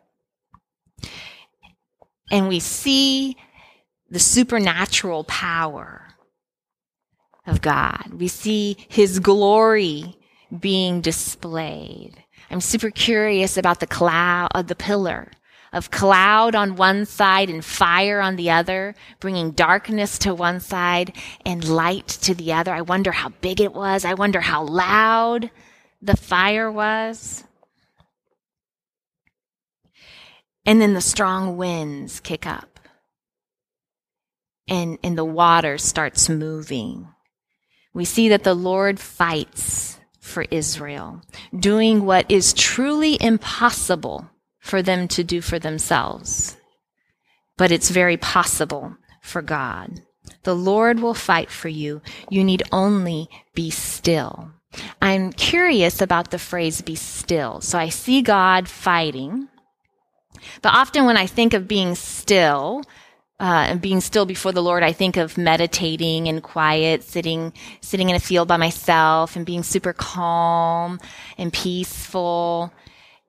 And 2.30 2.48
we 2.48 2.58
see 2.58 3.36
the 4.08 4.18
supernatural 4.18 5.24
power 5.24 6.14
of 7.46 7.60
God. 7.60 8.14
We 8.14 8.28
see 8.28 8.78
his 8.88 9.18
glory 9.18 10.16
being 10.60 11.00
displayed. 11.00 12.24
I'm 12.50 12.60
super 12.60 12.90
curious 12.90 13.56
about 13.56 13.80
the 13.80 13.86
cloud, 13.86 14.48
uh, 14.54 14.62
the 14.62 14.74
pillar 14.74 15.30
of 15.72 15.90
cloud 15.90 16.54
on 16.54 16.76
one 16.76 17.04
side 17.04 17.50
and 17.50 17.64
fire 17.64 18.20
on 18.20 18.36
the 18.36 18.50
other, 18.50 18.94
bringing 19.18 19.50
darkness 19.50 20.18
to 20.20 20.32
one 20.32 20.60
side 20.60 21.14
and 21.44 21.68
light 21.68 22.06
to 22.06 22.34
the 22.34 22.52
other. 22.52 22.72
I 22.72 22.80
wonder 22.80 23.10
how 23.10 23.30
big 23.40 23.60
it 23.60 23.74
was. 23.74 24.04
I 24.04 24.14
wonder 24.14 24.40
how 24.40 24.64
loud 24.64 25.50
the 26.00 26.16
fire 26.16 26.70
was. 26.70 27.42
And 30.64 30.80
then 30.80 30.94
the 30.94 31.00
strong 31.00 31.56
winds 31.56 32.20
kick 32.20 32.46
up 32.46 32.74
and, 34.68 34.98
and 35.02 35.18
the 35.18 35.24
water 35.24 35.76
starts 35.76 36.28
moving. 36.28 37.08
We 37.92 38.04
see 38.04 38.28
that 38.30 38.44
the 38.44 38.54
Lord 38.54 38.98
fights 38.98 39.98
for 40.24 40.46
Israel, 40.50 41.20
doing 41.56 42.06
what 42.06 42.28
is 42.30 42.54
truly 42.54 43.18
impossible 43.20 44.30
for 44.58 44.80
them 44.80 45.06
to 45.06 45.22
do 45.22 45.42
for 45.42 45.58
themselves. 45.58 46.56
But 47.58 47.70
it's 47.70 47.90
very 47.90 48.16
possible 48.16 48.96
for 49.20 49.42
God. 49.42 50.00
The 50.44 50.54
Lord 50.56 51.00
will 51.00 51.12
fight 51.12 51.50
for 51.50 51.68
you. 51.68 52.00
You 52.30 52.42
need 52.42 52.62
only 52.72 53.28
be 53.54 53.68
still. 53.68 54.50
I'm 55.00 55.30
curious 55.30 56.00
about 56.00 56.30
the 56.30 56.38
phrase 56.38 56.80
be 56.80 56.94
still. 56.94 57.60
So 57.60 57.78
I 57.78 57.90
see 57.90 58.22
God 58.22 58.66
fighting. 58.66 59.48
But 60.62 60.72
often 60.74 61.04
when 61.04 61.18
I 61.18 61.26
think 61.26 61.52
of 61.52 61.68
being 61.68 61.94
still, 61.94 62.82
uh, 63.40 63.66
and 63.68 63.80
being 63.80 64.00
still 64.00 64.26
before 64.26 64.52
the 64.52 64.62
Lord, 64.62 64.82
I 64.82 64.92
think 64.92 65.16
of 65.16 65.36
meditating 65.36 66.28
and 66.28 66.42
quiet, 66.42 67.02
sitting, 67.02 67.52
sitting 67.80 68.08
in 68.08 68.16
a 68.16 68.20
field 68.20 68.46
by 68.46 68.56
myself 68.56 69.34
and 69.34 69.44
being 69.44 69.62
super 69.64 69.92
calm 69.92 71.00
and 71.36 71.52
peaceful. 71.52 72.72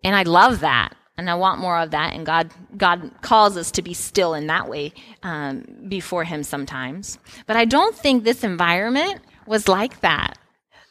And 0.04 0.16
I 0.16 0.24
love 0.24 0.60
that. 0.60 0.96
And 1.18 1.30
I 1.30 1.36
want 1.36 1.62
more 1.62 1.80
of 1.80 1.92
that. 1.92 2.14
And 2.14 2.26
God, 2.26 2.52
God 2.78 3.10
calls 3.22 3.58
us 3.58 3.72
to 3.72 3.82
be 3.82 3.94
still 3.94 4.34
in 4.34 4.48
that 4.48 4.70
way, 4.70 4.94
um, 5.24 5.66
before 5.88 6.26
Him 6.26 6.44
sometimes. 6.44 7.18
But 7.48 7.56
I 7.56 7.66
don't 7.66 7.96
think 7.96 8.24
this 8.24 8.44
environment 8.44 9.22
was 9.48 9.68
like 9.68 10.02
that. 10.02 10.38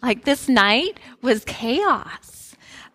Like 0.03 0.25
this 0.25 0.49
night 0.49 0.99
was 1.23 1.45
chaos. 1.45 2.34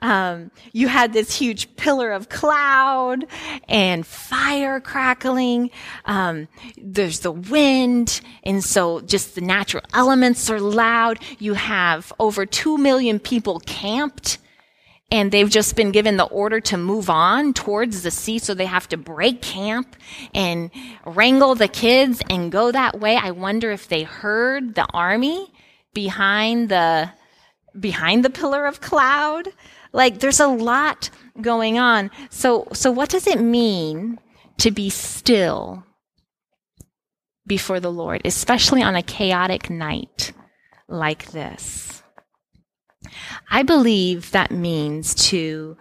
Um, 0.02 0.52
you 0.72 0.88
had 0.88 1.14
this 1.14 1.38
huge 1.38 1.76
pillar 1.76 2.12
of 2.12 2.30
cloud 2.30 3.26
and 3.68 4.06
fire 4.06 4.80
crackling. 4.80 5.72
Um, 6.06 6.48
there's 6.78 7.20
the 7.20 7.32
wind, 7.32 8.22
and 8.44 8.64
so 8.64 9.02
just 9.02 9.36
the 9.36 9.42
natural 9.42 9.84
elements 9.94 10.50
are 10.50 10.60
loud. 10.60 11.20
You 11.38 11.54
have 11.56 12.14
over 12.20 12.46
two 12.46 12.78
million 12.78 13.20
people 13.20 13.60
camped, 13.62 14.38
and 15.12 15.32
they've 15.32 15.50
just 15.50 15.76
been 15.76 15.92
given 15.92 16.18
the 16.18 16.26
order 16.26 16.62
to 16.62 16.78
move 16.78 17.10
on 17.10 17.54
towards 17.54 18.04
the 18.04 18.12
sea, 18.12 18.40
so 18.40 18.54
they 18.54 18.66
have 18.66 18.88
to 18.90 18.98
break 18.98 19.42
camp 19.42 19.96
and 20.34 20.72
wrangle 21.06 21.56
the 21.56 21.68
kids 21.68 22.22
and 22.30 22.52
go 22.52 22.72
that 22.72 23.00
way. 23.00 23.18
I 23.18 23.32
wonder 23.32 23.72
if 23.72 23.88
they 23.88 24.04
heard 24.04 24.76
the 24.76 24.86
army 24.94 25.52
behind 25.94 26.70
the 26.70 27.12
behind 27.80 28.26
the 28.26 28.30
pillar 28.30 28.66
of 28.66 28.82
cloud. 28.82 29.50
Like 29.92 30.20
there's 30.20 30.40
a 30.40 30.48
lot 30.48 31.10
going 31.42 31.80
on. 31.80 32.12
So, 32.30 32.68
so 32.74 32.92
what 32.92 33.10
does 33.10 33.28
it 33.28 33.42
mean 33.42 34.20
to 34.58 34.72
be 34.72 34.90
still 34.90 35.84
before 37.48 37.80
the 37.80 37.92
Lord, 37.92 38.22
especially 38.26 38.84
on 38.84 38.96
a 38.96 39.02
chaotic 39.02 39.70
night 39.70 40.34
like 40.88 41.32
this? 41.32 42.04
I 43.50 43.64
believe 43.64 44.32
that 44.32 44.52
means 44.52 45.16
to 45.30 45.78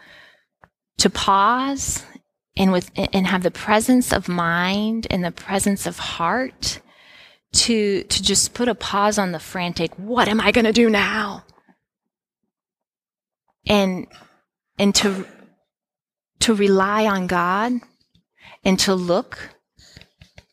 to 0.99 1.11
pause 1.11 2.05
and 2.57 2.73
with 2.73 2.91
and 2.97 3.27
have 3.27 3.43
the 3.43 3.51
presence 3.51 4.13
of 4.13 4.29
mind 4.29 5.07
and 5.11 5.25
the 5.25 5.31
presence 5.31 5.87
of 5.87 5.99
heart 5.99 6.81
to 7.53 8.03
to 8.03 8.23
just 8.23 8.53
put 8.55 8.69
a 8.69 8.75
pause 8.75 9.19
on 9.19 9.33
the 9.33 9.39
frantic 9.39 9.93
what 9.97 10.29
am 10.29 10.41
i 10.41 10.51
going 10.51 10.65
to 10.65 10.73
do 10.73 10.91
now 10.91 11.45
and 13.69 14.07
and 14.79 14.95
to 14.95 15.25
to 16.41 16.55
rely 16.55 17.07
on 17.07 17.27
god 17.27 17.73
and 18.65 18.79
to 18.79 18.95
look 18.95 19.51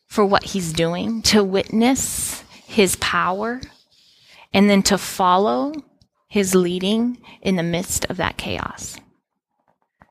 for 0.06 0.24
what 0.24 0.44
he's 0.44 0.72
doing 0.72 1.22
to 1.22 1.42
witness 1.42 2.42
his 2.66 2.96
power 2.96 3.60
and 4.52 4.70
then 4.70 4.82
to 4.82 4.96
follow 4.96 5.72
his 6.28 6.54
leading 6.54 7.18
in 7.42 7.56
the 7.56 7.62
midst 7.62 8.04
of 8.06 8.16
that 8.16 8.36
chaos 8.36 8.96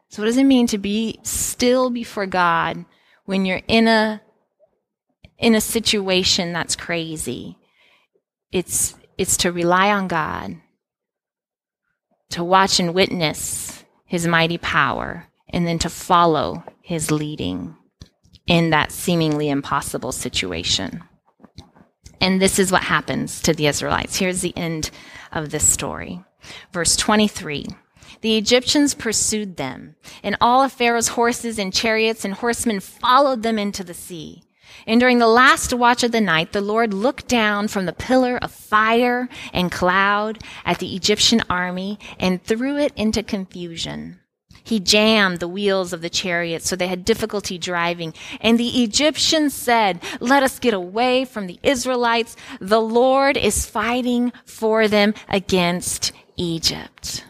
so 0.10 0.22
what 0.22 0.26
does 0.26 0.38
it 0.38 0.44
mean 0.44 0.68
to 0.68 0.78
be 0.78 1.20
still 1.24 1.90
before 1.90 2.26
god 2.26 2.86
when 3.26 3.46
you're 3.46 3.62
in 3.68 3.88
a 3.88 4.22
in 5.38 5.56
a 5.56 5.62
situation 5.62 6.54
that's 6.54 6.76
crazy. 6.76 7.58
It's, 8.52 8.96
it's 9.18 9.38
to 9.38 9.52
rely 9.52 9.92
on 9.92 10.08
God, 10.08 10.56
to 12.36 12.44
watch 12.44 12.82
and 12.82 12.94
witness 12.94 13.86
his 14.04 14.28
mighty 14.28 14.58
power, 14.58 15.26
and 15.48 15.66
then 15.66 15.80
to 15.80 15.90
follow 15.90 16.62
his 16.82 17.10
leading 17.10 17.78
in 18.46 18.72
that 18.72 18.92
seemingly 18.92 19.48
impossible 19.48 20.12
situation. 20.12 21.02
And 22.20 22.42
this 22.42 22.60
is 22.60 22.74
what 22.74 22.84
happens 22.84 23.42
to 23.44 23.54
the 23.54 23.68
Israelites. 23.68 24.18
Here's 24.18 24.42
the 24.42 24.56
end 24.58 24.92
of 25.32 25.50
this 25.50 25.66
story. 25.66 26.26
Verse 26.74 26.98
23. 26.98 27.68
The 28.20 28.38
Egyptians 28.38 28.94
pursued 28.94 29.56
them, 29.56 29.96
and 30.22 30.36
all 30.42 30.62
of 30.62 30.74
Pharaoh's 30.74 31.08
horses 31.08 31.58
and 31.58 31.74
chariots 31.74 32.26
and 32.26 32.34
horsemen 32.34 32.82
followed 32.82 33.44
them 33.44 33.58
into 33.58 33.86
the 33.86 33.94
sea. 33.94 34.44
And 34.88 35.00
during 35.00 35.20
the 35.20 35.28
last 35.28 35.74
watch 35.74 36.04
of 36.04 36.12
the 36.12 36.22
night, 36.22 36.52
the 36.52 36.62
Lord 36.62 36.94
looked 36.94 37.28
down 37.28 37.68
from 37.68 37.86
the 37.86 37.94
pillar 37.94 38.38
of 38.38 38.52
fire 38.52 39.28
and 39.54 39.72
cloud 39.72 40.44
at 40.64 40.80
the 40.80 40.96
Egyptian 40.96 41.42
army 41.50 42.00
and 42.20 42.44
threw 42.44 42.78
it 42.78 42.94
into 42.96 43.24
confusion. 43.24 44.20
He 44.64 44.80
jammed 44.80 45.40
the 45.40 45.48
wheels 45.48 45.94
of 45.94 46.02
the 46.02 46.10
chariots 46.10 46.68
so 46.68 46.76
they 46.76 46.88
had 46.88 47.06
difficulty 47.06 47.58
driving. 47.58 48.14
And 48.42 48.60
the 48.60 48.84
Egyptians 48.84 49.54
said, 49.54 50.02
let 50.20 50.42
us 50.42 50.58
get 50.58 50.74
away 50.74 51.26
from 51.26 51.46
the 51.46 51.60
Israelites. 51.62 52.36
The 52.60 52.82
Lord 52.82 53.38
is 53.38 53.68
fighting 53.68 54.34
for 54.44 54.88
them 54.88 55.14
against 55.30 56.12
Egypt. 56.36 57.26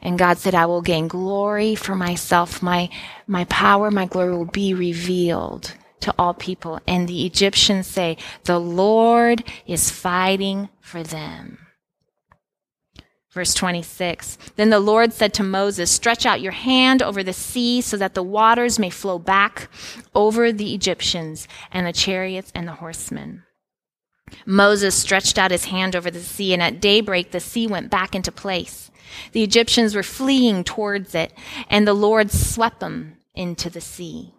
And 0.00 0.18
God 0.18 0.38
said, 0.38 0.54
I 0.54 0.66
will 0.66 0.82
gain 0.82 1.08
glory 1.08 1.74
for 1.74 1.96
myself. 1.96 2.62
My, 2.62 2.90
my 3.26 3.44
power, 3.46 3.90
my 3.90 4.06
glory 4.06 4.36
will 4.36 4.44
be 4.44 4.72
revealed 4.72 5.74
to 6.06 6.14
all 6.20 6.34
people. 6.34 6.80
And 6.86 7.08
the 7.08 7.26
Egyptians 7.26 7.88
say, 7.88 8.16
the 8.44 8.60
Lord 8.60 9.42
is 9.66 9.90
fighting 9.90 10.68
for 10.80 11.02
them. 11.02 11.58
Verse 13.32 13.52
26. 13.54 14.38
Then 14.54 14.70
the 14.70 14.78
Lord 14.78 15.12
said 15.12 15.34
to 15.34 15.42
Moses, 15.42 15.90
stretch 15.90 16.24
out 16.24 16.40
your 16.40 16.52
hand 16.52 17.02
over 17.02 17.24
the 17.24 17.32
sea 17.32 17.80
so 17.80 17.96
that 17.96 18.14
the 18.14 18.22
waters 18.22 18.78
may 18.78 18.88
flow 18.88 19.18
back 19.18 19.68
over 20.14 20.52
the 20.52 20.74
Egyptians 20.74 21.48
and 21.72 21.86
the 21.86 21.92
chariots 21.92 22.52
and 22.54 22.68
the 22.68 22.74
horsemen. 22.74 23.42
Moses 24.46 24.94
stretched 24.94 25.38
out 25.38 25.50
his 25.50 25.66
hand 25.66 25.96
over 25.96 26.10
the 26.10 26.20
sea 26.20 26.52
and 26.52 26.62
at 26.62 26.80
daybreak 26.80 27.32
the 27.32 27.40
sea 27.40 27.66
went 27.66 27.90
back 27.90 28.14
into 28.14 28.30
place. 28.30 28.92
The 29.32 29.42
Egyptians 29.42 29.96
were 29.96 30.04
fleeing 30.04 30.62
towards 30.62 31.16
it 31.16 31.32
and 31.68 31.86
the 31.86 31.94
Lord 31.94 32.30
swept 32.30 32.78
them 32.78 33.16
into 33.34 33.68
the 33.68 33.80
sea. 33.80 34.35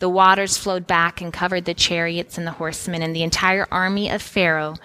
The 0.00 0.08
waters 0.08 0.56
flowed 0.56 0.86
back 0.86 1.20
and 1.20 1.32
covered 1.32 1.64
the 1.64 1.74
chariots 1.74 2.38
and 2.38 2.46
the 2.46 2.52
horsemen 2.52 3.02
and 3.02 3.14
the 3.14 3.22
entire 3.22 3.66
army 3.70 4.10
of 4.10 4.22
Pharaoh 4.22 4.76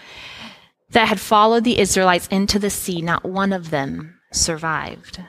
that 0.90 1.08
had 1.08 1.20
followed 1.20 1.64
the 1.64 1.80
Israelites 1.80 2.28
into 2.28 2.58
the 2.58 2.70
sea. 2.70 3.02
Not 3.02 3.26
one 3.26 3.54
of 3.54 3.70
them 3.70 4.20
survived. 4.32 5.22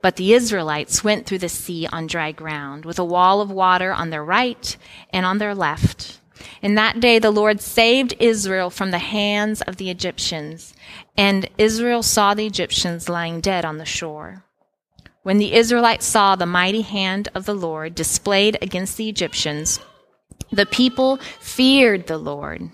But 0.00 0.16
the 0.16 0.32
Israelites 0.32 1.02
went 1.02 1.26
through 1.26 1.38
the 1.38 1.48
sea 1.48 1.88
on 1.90 2.06
dry 2.06 2.32
ground, 2.32 2.84
with 2.84 2.98
a 2.98 3.04
wall 3.04 3.40
of 3.40 3.50
water 3.50 3.92
on 3.92 4.10
their 4.10 4.24
right 4.24 4.76
and 5.10 5.26
on 5.26 5.38
their 5.38 5.54
left. 5.54 6.20
In 6.62 6.76
that 6.76 7.00
day 7.00 7.18
the 7.18 7.32
Lord 7.32 7.60
saved 7.60 8.14
Israel 8.20 8.70
from 8.70 8.92
the 8.92 8.98
hands 8.98 9.60
of 9.62 9.76
the 9.76 9.90
Egyptians, 9.90 10.74
and 11.16 11.48
Israel 11.58 12.02
saw 12.02 12.34
the 12.34 12.46
Egyptians 12.46 13.08
lying 13.08 13.40
dead 13.40 13.64
on 13.64 13.78
the 13.78 13.84
shore. 13.84 14.44
When 15.28 15.36
the 15.36 15.52
Israelites 15.52 16.06
saw 16.06 16.36
the 16.36 16.46
mighty 16.46 16.80
hand 16.80 17.28
of 17.34 17.44
the 17.44 17.52
Lord 17.52 17.94
displayed 17.94 18.56
against 18.62 18.96
the 18.96 19.10
Egyptians, 19.10 19.78
the 20.50 20.64
people 20.64 21.18
feared 21.38 22.06
the 22.06 22.16
Lord 22.16 22.70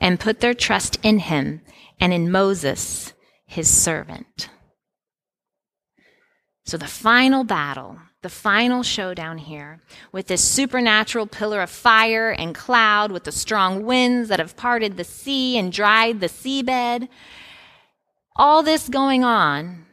and 0.00 0.18
put 0.18 0.40
their 0.40 0.54
trust 0.54 0.98
in 1.04 1.20
him 1.20 1.60
and 2.00 2.12
in 2.12 2.32
Moses, 2.32 3.12
his 3.46 3.70
servant. 3.70 4.48
So 6.64 6.76
the 6.76 6.88
final 6.88 7.44
battle, 7.44 8.00
the 8.22 8.28
final 8.28 8.82
showdown 8.82 9.38
here, 9.38 9.80
with 10.10 10.26
this 10.26 10.42
supernatural 10.42 11.28
pillar 11.28 11.62
of 11.62 11.70
fire 11.70 12.30
and 12.30 12.56
cloud, 12.56 13.12
with 13.12 13.22
the 13.22 13.30
strong 13.30 13.84
winds 13.84 14.28
that 14.30 14.40
have 14.40 14.56
parted 14.56 14.96
the 14.96 15.04
sea 15.04 15.56
and 15.56 15.72
dried 15.72 16.18
the 16.18 16.26
seabed, 16.26 17.08
all 18.34 18.64
this 18.64 18.88
going 18.88 19.22
on 19.22 19.84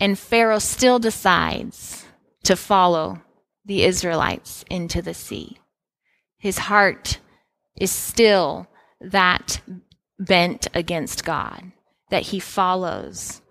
and 0.00 0.18
Pharaoh 0.18 0.58
still 0.58 0.98
decides 0.98 2.06
to 2.44 2.56
follow 2.56 3.22
the 3.64 3.84
Israelites 3.84 4.64
into 4.70 5.02
the 5.02 5.14
sea. 5.14 5.58
His 6.38 6.58
heart 6.58 7.18
is 7.76 7.90
still 7.90 8.68
that 9.00 9.60
bent 10.18 10.68
against 10.74 11.24
God, 11.24 11.72
that 12.10 12.22
he 12.22 12.40
follows 12.40 13.42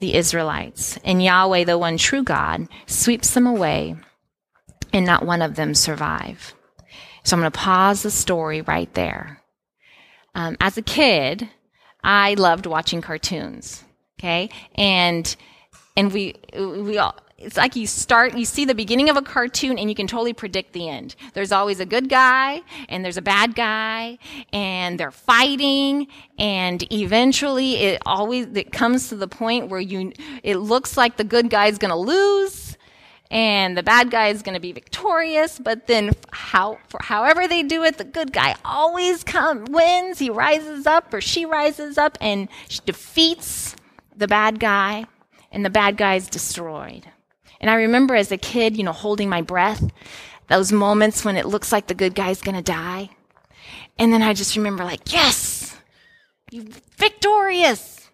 the 0.00 0.14
Israelites. 0.14 0.98
And 1.04 1.22
Yahweh, 1.22 1.64
the 1.64 1.78
one 1.78 1.96
true 1.96 2.22
God, 2.22 2.68
sweeps 2.86 3.32
them 3.32 3.46
away, 3.46 3.96
and 4.92 5.06
not 5.06 5.26
one 5.26 5.42
of 5.42 5.56
them 5.56 5.74
survive. 5.74 6.54
So 7.24 7.36
I'm 7.36 7.40
going 7.40 7.50
to 7.50 7.58
pause 7.58 8.02
the 8.02 8.10
story 8.10 8.60
right 8.60 8.92
there. 8.94 9.42
Um, 10.34 10.56
as 10.60 10.76
a 10.76 10.82
kid, 10.82 11.48
I 12.02 12.34
loved 12.34 12.66
watching 12.66 13.00
cartoons. 13.00 13.82
Okay. 14.20 14.50
And 14.74 15.34
and 15.96 16.12
we 16.12 16.34
we 16.56 16.98
all 16.98 17.14
it's 17.38 17.56
like 17.56 17.76
you 17.76 17.86
start 17.86 18.36
you 18.36 18.44
see 18.44 18.64
the 18.64 18.74
beginning 18.74 19.08
of 19.10 19.16
a 19.16 19.22
cartoon 19.22 19.78
and 19.78 19.88
you 19.88 19.94
can 19.94 20.06
totally 20.06 20.32
predict 20.32 20.72
the 20.72 20.88
end. 20.88 21.14
There's 21.34 21.52
always 21.52 21.80
a 21.80 21.86
good 21.86 22.08
guy 22.08 22.62
and 22.88 23.04
there's 23.04 23.16
a 23.16 23.22
bad 23.22 23.54
guy 23.54 24.18
and 24.52 24.98
they're 24.98 25.10
fighting 25.10 26.06
and 26.38 26.84
eventually 26.92 27.76
it 27.76 28.02
always 28.06 28.46
it 28.54 28.72
comes 28.72 29.08
to 29.08 29.16
the 29.16 29.28
point 29.28 29.68
where 29.68 29.80
you 29.80 30.12
it 30.42 30.56
looks 30.56 30.96
like 30.96 31.16
the 31.16 31.24
good 31.24 31.50
guy 31.50 31.66
is 31.66 31.78
going 31.78 31.90
to 31.90 31.96
lose 31.96 32.76
and 33.30 33.76
the 33.76 33.82
bad 33.82 34.10
guy 34.10 34.28
is 34.28 34.42
going 34.42 34.54
to 34.54 34.60
be 34.60 34.72
victorious 34.72 35.58
but 35.58 35.86
then 35.86 36.12
how 36.30 36.78
however 37.00 37.48
they 37.48 37.62
do 37.62 37.82
it 37.82 37.98
the 37.98 38.04
good 38.04 38.32
guy 38.32 38.54
always 38.64 39.22
come 39.24 39.64
wins. 39.66 40.18
He 40.18 40.30
rises 40.30 40.86
up 40.86 41.12
or 41.12 41.20
she 41.20 41.44
rises 41.44 41.98
up 41.98 42.16
and 42.20 42.48
defeats 42.86 43.76
the 44.16 44.28
bad 44.28 44.60
guy 44.60 45.06
and 45.54 45.64
the 45.64 45.70
bad 45.70 45.96
guy 45.96 46.16
is 46.16 46.28
destroyed. 46.28 47.06
And 47.60 47.70
I 47.70 47.76
remember 47.76 48.14
as 48.14 48.32
a 48.32 48.36
kid, 48.36 48.76
you 48.76 48.82
know, 48.82 48.92
holding 48.92 49.28
my 49.28 49.40
breath, 49.40 49.90
those 50.48 50.72
moments 50.72 51.24
when 51.24 51.36
it 51.36 51.46
looks 51.46 51.72
like 51.72 51.86
the 51.86 51.94
good 51.94 52.14
guy's 52.14 52.42
to 52.42 52.60
die. 52.60 53.10
And 53.96 54.12
then 54.12 54.22
I 54.22 54.34
just 54.34 54.56
remember 54.56 54.84
like, 54.84 55.12
yes, 55.12 55.76
you 56.50 56.66
victorious. 56.98 58.10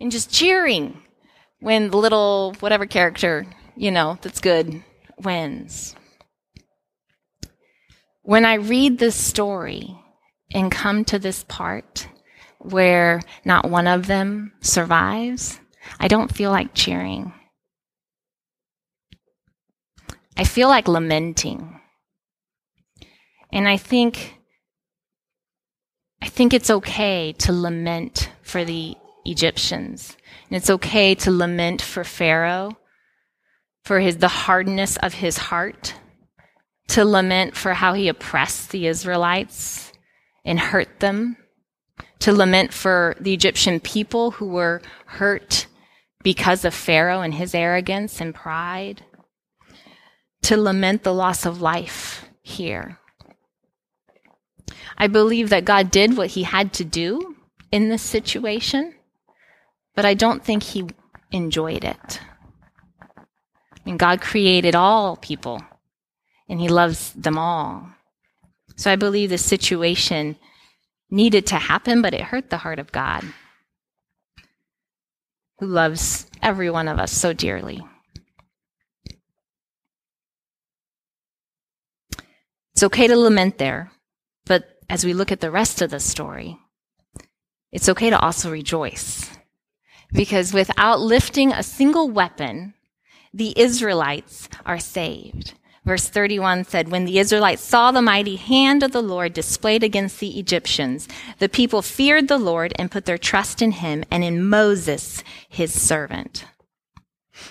And 0.00 0.10
just 0.10 0.32
cheering 0.32 1.02
when 1.60 1.90
the 1.90 1.96
little 1.96 2.54
whatever 2.60 2.86
character, 2.86 3.44
you 3.76 3.90
know, 3.90 4.18
that's 4.22 4.40
good 4.40 4.82
wins. 5.18 5.94
When 8.22 8.44
I 8.44 8.54
read 8.54 8.98
this 8.98 9.16
story 9.16 9.98
and 10.52 10.70
come 10.70 11.04
to 11.06 11.18
this 11.18 11.44
part 11.44 12.08
where 12.58 13.20
not 13.44 13.68
one 13.68 13.88
of 13.88 14.06
them 14.06 14.52
survives, 14.60 15.58
I 15.98 16.08
don't 16.08 16.34
feel 16.34 16.50
like 16.50 16.74
cheering. 16.74 17.32
I 20.36 20.44
feel 20.44 20.68
like 20.68 20.88
lamenting. 20.88 21.80
And 23.52 23.68
I 23.68 23.76
think 23.76 24.38
I 26.22 26.28
think 26.28 26.54
it's 26.54 26.70
okay 26.70 27.32
to 27.38 27.52
lament 27.52 28.30
for 28.42 28.64
the 28.64 28.96
Egyptians. 29.24 30.16
And 30.48 30.56
it's 30.56 30.70
okay 30.70 31.14
to 31.16 31.30
lament 31.30 31.82
for 31.82 32.04
Pharaoh 32.04 32.76
for 33.82 34.00
his 34.00 34.18
the 34.18 34.28
hardness 34.28 34.96
of 34.98 35.14
his 35.14 35.36
heart, 35.36 35.94
to 36.88 37.04
lament 37.04 37.56
for 37.56 37.74
how 37.74 37.94
he 37.94 38.08
oppressed 38.08 38.70
the 38.70 38.86
Israelites 38.86 39.92
and 40.44 40.58
hurt 40.58 41.00
them, 41.00 41.36
to 42.20 42.32
lament 42.32 42.72
for 42.72 43.16
the 43.20 43.34
Egyptian 43.34 43.80
people 43.80 44.32
who 44.32 44.46
were 44.46 44.80
hurt 45.06 45.66
because 46.22 46.64
of 46.64 46.74
Pharaoh 46.74 47.20
and 47.20 47.34
his 47.34 47.54
arrogance 47.54 48.20
and 48.20 48.34
pride, 48.34 49.04
to 50.42 50.56
lament 50.56 51.02
the 51.02 51.14
loss 51.14 51.46
of 51.46 51.62
life 51.62 52.28
here. 52.42 52.98
I 54.96 55.06
believe 55.06 55.50
that 55.50 55.64
God 55.64 55.90
did 55.90 56.16
what 56.16 56.30
he 56.30 56.42
had 56.42 56.72
to 56.74 56.84
do 56.84 57.36
in 57.70 57.88
this 57.88 58.02
situation, 58.02 58.94
but 59.94 60.04
I 60.04 60.14
don't 60.14 60.44
think 60.44 60.62
he 60.62 60.86
enjoyed 61.30 61.84
it. 61.84 62.20
I 63.10 63.80
mean, 63.84 63.96
God 63.96 64.20
created 64.20 64.74
all 64.74 65.16
people 65.16 65.62
and 66.48 66.60
he 66.60 66.68
loves 66.68 67.12
them 67.14 67.38
all. 67.38 67.88
So 68.76 68.90
I 68.90 68.96
believe 68.96 69.30
the 69.30 69.38
situation 69.38 70.36
needed 71.10 71.46
to 71.46 71.56
happen, 71.56 72.02
but 72.02 72.14
it 72.14 72.20
hurt 72.20 72.50
the 72.50 72.58
heart 72.58 72.78
of 72.78 72.92
God, 72.92 73.24
who 75.62 75.68
loves 75.68 76.26
every 76.42 76.68
one 76.68 76.88
of 76.88 76.98
us 76.98 77.12
so 77.12 77.32
dearly. 77.32 77.80
It's 82.74 82.82
okay 82.82 83.06
to 83.06 83.16
lament 83.16 83.58
there, 83.58 83.92
but 84.44 84.64
as 84.90 85.04
we 85.04 85.14
look 85.14 85.30
at 85.30 85.38
the 85.38 85.52
rest 85.52 85.80
of 85.80 85.90
the 85.90 86.00
story, 86.00 86.58
it's 87.70 87.88
okay 87.88 88.10
to 88.10 88.18
also 88.18 88.50
rejoice. 88.50 89.30
Because 90.12 90.52
without 90.52 90.98
lifting 90.98 91.52
a 91.52 91.62
single 91.62 92.10
weapon, 92.10 92.74
the 93.32 93.56
Israelites 93.56 94.48
are 94.66 94.80
saved. 94.80 95.54
Verse 95.84 96.08
31 96.08 96.64
said, 96.64 96.90
When 96.90 97.04
the 97.04 97.18
Israelites 97.18 97.62
saw 97.62 97.90
the 97.90 98.02
mighty 98.02 98.36
hand 98.36 98.82
of 98.82 98.92
the 98.92 99.02
Lord 99.02 99.32
displayed 99.32 99.82
against 99.82 100.20
the 100.20 100.38
Egyptians, 100.38 101.08
the 101.38 101.48
people 101.48 101.82
feared 101.82 102.28
the 102.28 102.38
Lord 102.38 102.72
and 102.78 102.90
put 102.90 103.04
their 103.04 103.18
trust 103.18 103.60
in 103.60 103.72
him 103.72 104.04
and 104.10 104.22
in 104.22 104.48
Moses, 104.48 105.24
his 105.48 105.78
servant. 105.80 106.44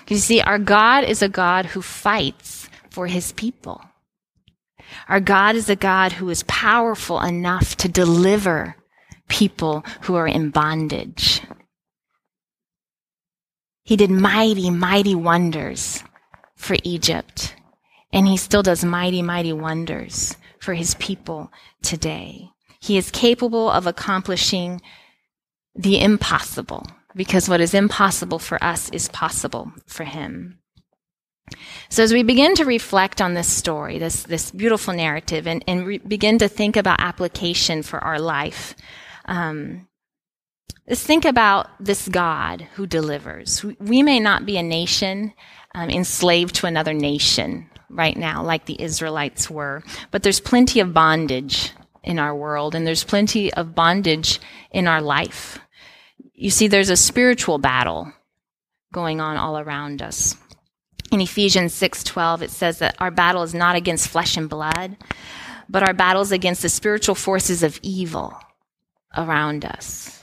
You 0.08 0.16
see, 0.16 0.40
our 0.40 0.58
God 0.58 1.04
is 1.04 1.20
a 1.20 1.28
God 1.28 1.66
who 1.66 1.82
fights 1.82 2.70
for 2.90 3.06
his 3.06 3.32
people. 3.32 3.82
Our 5.08 5.20
God 5.20 5.54
is 5.54 5.68
a 5.68 5.76
God 5.76 6.12
who 6.12 6.30
is 6.30 6.42
powerful 6.44 7.20
enough 7.20 7.76
to 7.76 7.88
deliver 7.88 8.76
people 9.28 9.84
who 10.02 10.14
are 10.14 10.26
in 10.26 10.50
bondage. 10.50 11.42
He 13.84 13.96
did 13.96 14.10
mighty, 14.10 14.70
mighty 14.70 15.14
wonders 15.14 16.02
for 16.56 16.76
Egypt. 16.82 17.54
And 18.12 18.28
he 18.28 18.36
still 18.36 18.62
does 18.62 18.84
mighty, 18.84 19.22
mighty 19.22 19.52
wonders 19.52 20.36
for 20.58 20.74
his 20.74 20.94
people 20.96 21.50
today. 21.82 22.50
He 22.80 22.96
is 22.96 23.10
capable 23.10 23.70
of 23.70 23.86
accomplishing 23.86 24.80
the 25.74 26.00
impossible 26.00 26.86
because 27.14 27.48
what 27.48 27.60
is 27.60 27.74
impossible 27.74 28.38
for 28.38 28.62
us 28.62 28.88
is 28.90 29.08
possible 29.08 29.72
for 29.86 30.04
him. 30.04 30.58
So 31.88 32.02
as 32.02 32.12
we 32.12 32.22
begin 32.22 32.54
to 32.56 32.64
reflect 32.64 33.20
on 33.20 33.34
this 33.34 33.48
story, 33.48 33.98
this, 33.98 34.22
this 34.22 34.50
beautiful 34.50 34.94
narrative, 34.94 35.46
and, 35.46 35.62
and 35.66 35.86
re- 35.86 35.98
begin 35.98 36.38
to 36.38 36.48
think 36.48 36.76
about 36.76 37.00
application 37.00 37.82
for 37.82 37.98
our 38.00 38.18
life, 38.18 38.74
um, 39.26 39.86
let's 40.88 41.02
think 41.02 41.24
about 41.24 41.68
this 41.78 42.08
God 42.08 42.62
who 42.74 42.86
delivers. 42.86 43.64
We 43.64 44.02
may 44.02 44.18
not 44.18 44.46
be 44.46 44.56
a 44.56 44.62
nation 44.62 45.34
um, 45.74 45.90
enslaved 45.90 46.54
to 46.56 46.66
another 46.66 46.94
nation 46.94 47.68
right 47.92 48.16
now, 48.16 48.42
like 48.42 48.64
the 48.64 48.80
Israelites 48.80 49.50
were. 49.50 49.82
But 50.10 50.22
there's 50.22 50.40
plenty 50.40 50.80
of 50.80 50.94
bondage 50.94 51.72
in 52.02 52.18
our 52.18 52.34
world, 52.34 52.74
and 52.74 52.86
there's 52.86 53.04
plenty 53.04 53.52
of 53.54 53.74
bondage 53.74 54.40
in 54.70 54.88
our 54.88 55.00
life. 55.00 55.58
You 56.34 56.50
see, 56.50 56.66
there's 56.66 56.90
a 56.90 56.96
spiritual 56.96 57.58
battle 57.58 58.12
going 58.92 59.20
on 59.20 59.36
all 59.36 59.58
around 59.58 60.02
us. 60.02 60.36
In 61.10 61.20
Ephesians 61.20 61.74
6:12 61.74 62.42
it 62.42 62.50
says 62.50 62.78
that 62.78 62.96
our 62.98 63.10
battle 63.10 63.42
is 63.42 63.54
not 63.54 63.76
against 63.76 64.08
flesh 64.08 64.36
and 64.36 64.48
blood, 64.48 64.96
but 65.68 65.82
our 65.82 65.94
battle 65.94 66.22
is 66.22 66.32
against 66.32 66.62
the 66.62 66.68
spiritual 66.68 67.14
forces 67.14 67.62
of 67.62 67.78
evil 67.82 68.38
around 69.16 69.64
us 69.64 70.21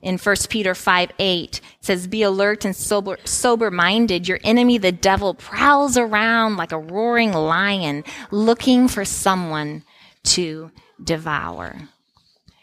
in 0.00 0.18
1 0.18 0.36
Peter 0.48 0.74
5 0.74 1.10
8 1.18 1.60
says, 1.80 2.06
Be 2.06 2.22
alert 2.22 2.64
and 2.64 2.74
sober, 2.74 3.18
sober 3.24 3.70
minded. 3.70 4.28
Your 4.28 4.40
enemy, 4.44 4.78
the 4.78 4.92
devil, 4.92 5.34
prowls 5.34 5.96
around 5.96 6.56
like 6.56 6.72
a 6.72 6.78
roaring 6.78 7.32
lion 7.32 8.04
looking 8.30 8.88
for 8.88 9.04
someone 9.04 9.84
to 10.24 10.70
devour. 11.02 11.88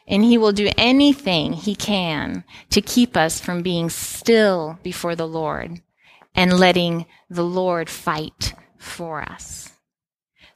And 0.08 0.24
he 0.24 0.38
will 0.38 0.54
do 0.54 0.70
anything 0.78 1.54
he 1.54 1.76
can 1.76 2.44
to 2.72 2.82
keep 2.82 3.16
us 3.16 3.40
from 3.40 3.62
being 3.62 3.90
still 3.90 4.80
before 4.82 5.16
the 5.16 5.28
Lord 5.28 5.82
and 6.36 6.58
letting 6.58 7.06
the 7.30 7.44
Lord 7.44 7.90
fight 7.90 8.54
for 8.78 9.22
us. 9.22 9.70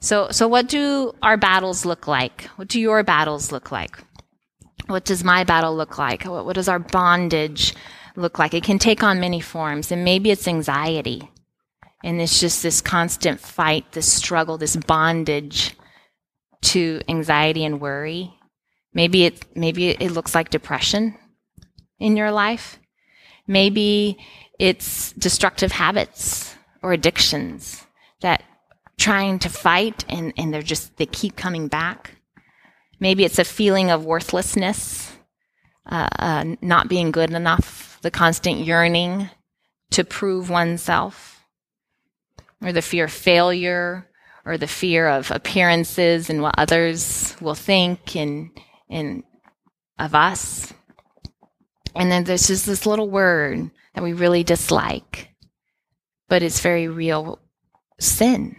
So, 0.00 0.28
so 0.30 0.48
what 0.48 0.68
do 0.68 1.14
our 1.22 1.36
battles 1.36 1.84
look 1.84 2.06
like? 2.06 2.42
What 2.56 2.68
do 2.68 2.80
your 2.80 3.02
battles 3.02 3.52
look 3.52 3.70
like? 3.70 3.98
What 4.86 5.04
does 5.04 5.24
my 5.24 5.44
battle 5.44 5.74
look 5.76 5.98
like? 5.98 6.24
What, 6.24 6.44
what 6.44 6.54
does 6.54 6.68
our 6.68 6.78
bondage 6.78 7.74
look 8.16 8.38
like? 8.38 8.54
It 8.54 8.64
can 8.64 8.78
take 8.78 9.02
on 9.02 9.20
many 9.20 9.40
forms, 9.40 9.90
and 9.90 10.04
maybe 10.04 10.30
it's 10.30 10.48
anxiety. 10.48 11.30
And 12.02 12.20
it's 12.20 12.38
just 12.38 12.62
this 12.62 12.82
constant 12.82 13.40
fight, 13.40 13.92
this 13.92 14.12
struggle, 14.12 14.58
this 14.58 14.76
bondage 14.76 15.74
to 16.62 17.00
anxiety 17.08 17.64
and 17.64 17.80
worry. 17.80 18.34
Maybe 18.92 19.24
it, 19.24 19.44
maybe 19.56 19.90
it 19.90 20.10
looks 20.10 20.34
like 20.34 20.50
depression 20.50 21.16
in 21.98 22.16
your 22.16 22.30
life. 22.30 22.78
Maybe 23.46 24.18
it's 24.58 25.12
destructive 25.12 25.72
habits 25.72 26.54
or 26.82 26.92
addictions 26.92 27.86
that 28.20 28.42
trying 28.98 29.38
to 29.40 29.48
fight 29.48 30.04
and, 30.08 30.32
and 30.36 30.52
they're 30.52 30.62
just, 30.62 30.96
they 30.96 31.06
keep 31.06 31.36
coming 31.36 31.68
back. 31.68 32.16
Maybe 33.04 33.26
it's 33.26 33.38
a 33.38 33.44
feeling 33.44 33.90
of 33.90 34.06
worthlessness, 34.06 35.12
uh, 35.84 36.08
uh, 36.18 36.56
not 36.62 36.88
being 36.88 37.10
good 37.10 37.32
enough, 37.32 37.98
the 38.00 38.10
constant 38.10 38.60
yearning 38.60 39.28
to 39.90 40.04
prove 40.04 40.48
oneself, 40.48 41.44
or 42.62 42.72
the 42.72 42.80
fear 42.80 43.04
of 43.04 43.12
failure, 43.12 44.08
or 44.46 44.56
the 44.56 44.66
fear 44.66 45.06
of 45.06 45.30
appearances 45.30 46.30
and 46.30 46.40
what 46.40 46.54
others 46.56 47.36
will 47.42 47.54
think 47.54 48.16
and, 48.16 48.58
and 48.88 49.22
of 49.98 50.14
us. 50.14 50.72
And 51.94 52.10
then 52.10 52.24
there's 52.24 52.46
just 52.46 52.64
this 52.64 52.86
little 52.86 53.10
word 53.10 53.70
that 53.94 54.02
we 54.02 54.14
really 54.14 54.44
dislike, 54.44 55.28
but 56.30 56.42
it's 56.42 56.60
very 56.60 56.88
real 56.88 57.38
sin. 58.00 58.56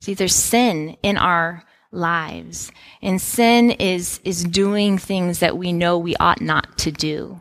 See, 0.00 0.14
there's 0.14 0.32
sin 0.32 0.96
in 1.02 1.18
our 1.18 1.64
lives. 1.92 2.72
And 3.02 3.20
sin 3.20 3.70
is, 3.70 4.20
is 4.24 4.42
doing 4.44 4.98
things 4.98 5.38
that 5.38 5.56
we 5.56 5.72
know 5.72 5.98
we 5.98 6.16
ought 6.16 6.40
not 6.40 6.78
to 6.78 6.90
do. 6.90 7.40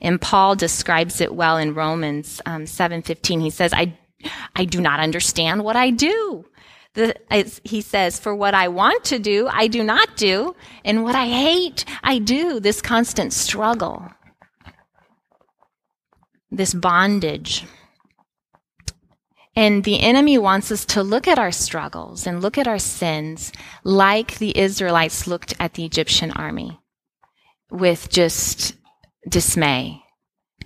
And 0.00 0.20
Paul 0.20 0.56
describes 0.56 1.20
it 1.20 1.34
well 1.34 1.56
in 1.56 1.74
Romans 1.74 2.40
um, 2.44 2.64
7:15. 2.64 3.40
He 3.40 3.50
says, 3.50 3.72
"I, 3.72 3.96
I 4.54 4.64
do 4.64 4.80
not 4.80 5.00
understand 5.00 5.64
what 5.64 5.76
I 5.76 5.90
do." 5.90 6.44
The, 6.94 7.14
he 7.64 7.80
says, 7.80 8.20
"For 8.20 8.34
what 8.34 8.54
I 8.54 8.68
want 8.68 9.04
to 9.04 9.18
do, 9.18 9.48
I 9.50 9.66
do 9.68 9.82
not 9.82 10.16
do, 10.16 10.54
and 10.84 11.04
what 11.04 11.14
I 11.14 11.26
hate, 11.26 11.84
I 12.02 12.18
do." 12.18 12.60
This 12.60 12.82
constant 12.82 13.32
struggle, 13.32 14.10
this 16.50 16.74
bondage. 16.74 17.64
And 19.54 19.84
the 19.84 20.00
enemy 20.00 20.38
wants 20.38 20.72
us 20.72 20.84
to 20.86 21.02
look 21.02 21.28
at 21.28 21.38
our 21.38 21.52
struggles 21.52 22.26
and 22.26 22.40
look 22.40 22.56
at 22.56 22.66
our 22.66 22.78
sins 22.78 23.52
like 23.84 24.38
the 24.38 24.56
Israelites 24.56 25.26
looked 25.26 25.54
at 25.60 25.74
the 25.74 25.84
Egyptian 25.84 26.30
army 26.30 26.80
with 27.70 28.08
just 28.08 28.74
dismay 29.28 30.02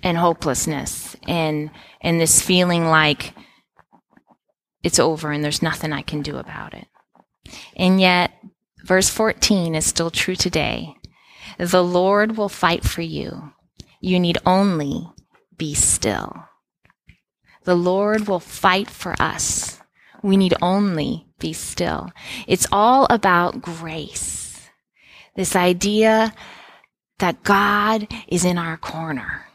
and 0.03 0.17
hopelessness 0.17 1.15
and, 1.27 1.69
and 2.01 2.19
this 2.19 2.41
feeling 2.41 2.85
like 2.85 3.33
it's 4.83 4.99
over 4.99 5.31
and 5.31 5.43
there's 5.43 5.61
nothing 5.61 5.91
I 5.91 6.01
can 6.01 6.21
do 6.21 6.37
about 6.37 6.73
it. 6.73 6.87
And 7.75 7.99
yet, 7.99 8.31
verse 8.85 9.09
14 9.09 9.75
is 9.75 9.85
still 9.85 10.11
true 10.11 10.35
today. 10.35 10.95
The 11.57 11.83
Lord 11.83 12.37
will 12.37 12.49
fight 12.49 12.85
for 12.85 13.01
you. 13.01 13.51
You 13.99 14.19
need 14.19 14.37
only 14.45 15.09
be 15.57 15.73
still. 15.73 16.46
The 17.67 17.75
Lord 17.75 18.29
will 18.29 18.39
fight 18.39 18.89
for 18.89 19.13
us. 19.21 19.81
We 20.23 20.37
need 20.37 20.53
only 20.61 21.27
be 21.37 21.51
still. 21.51 22.11
It's 22.47 22.65
all 22.71 23.07
about 23.09 23.61
grace. 23.61 24.69
This 25.35 25.53
idea 25.53 26.33
that 27.19 27.43
God 27.43 28.07
is 28.25 28.45
in 28.45 28.57
our 28.57 28.77
corner. 28.77 29.47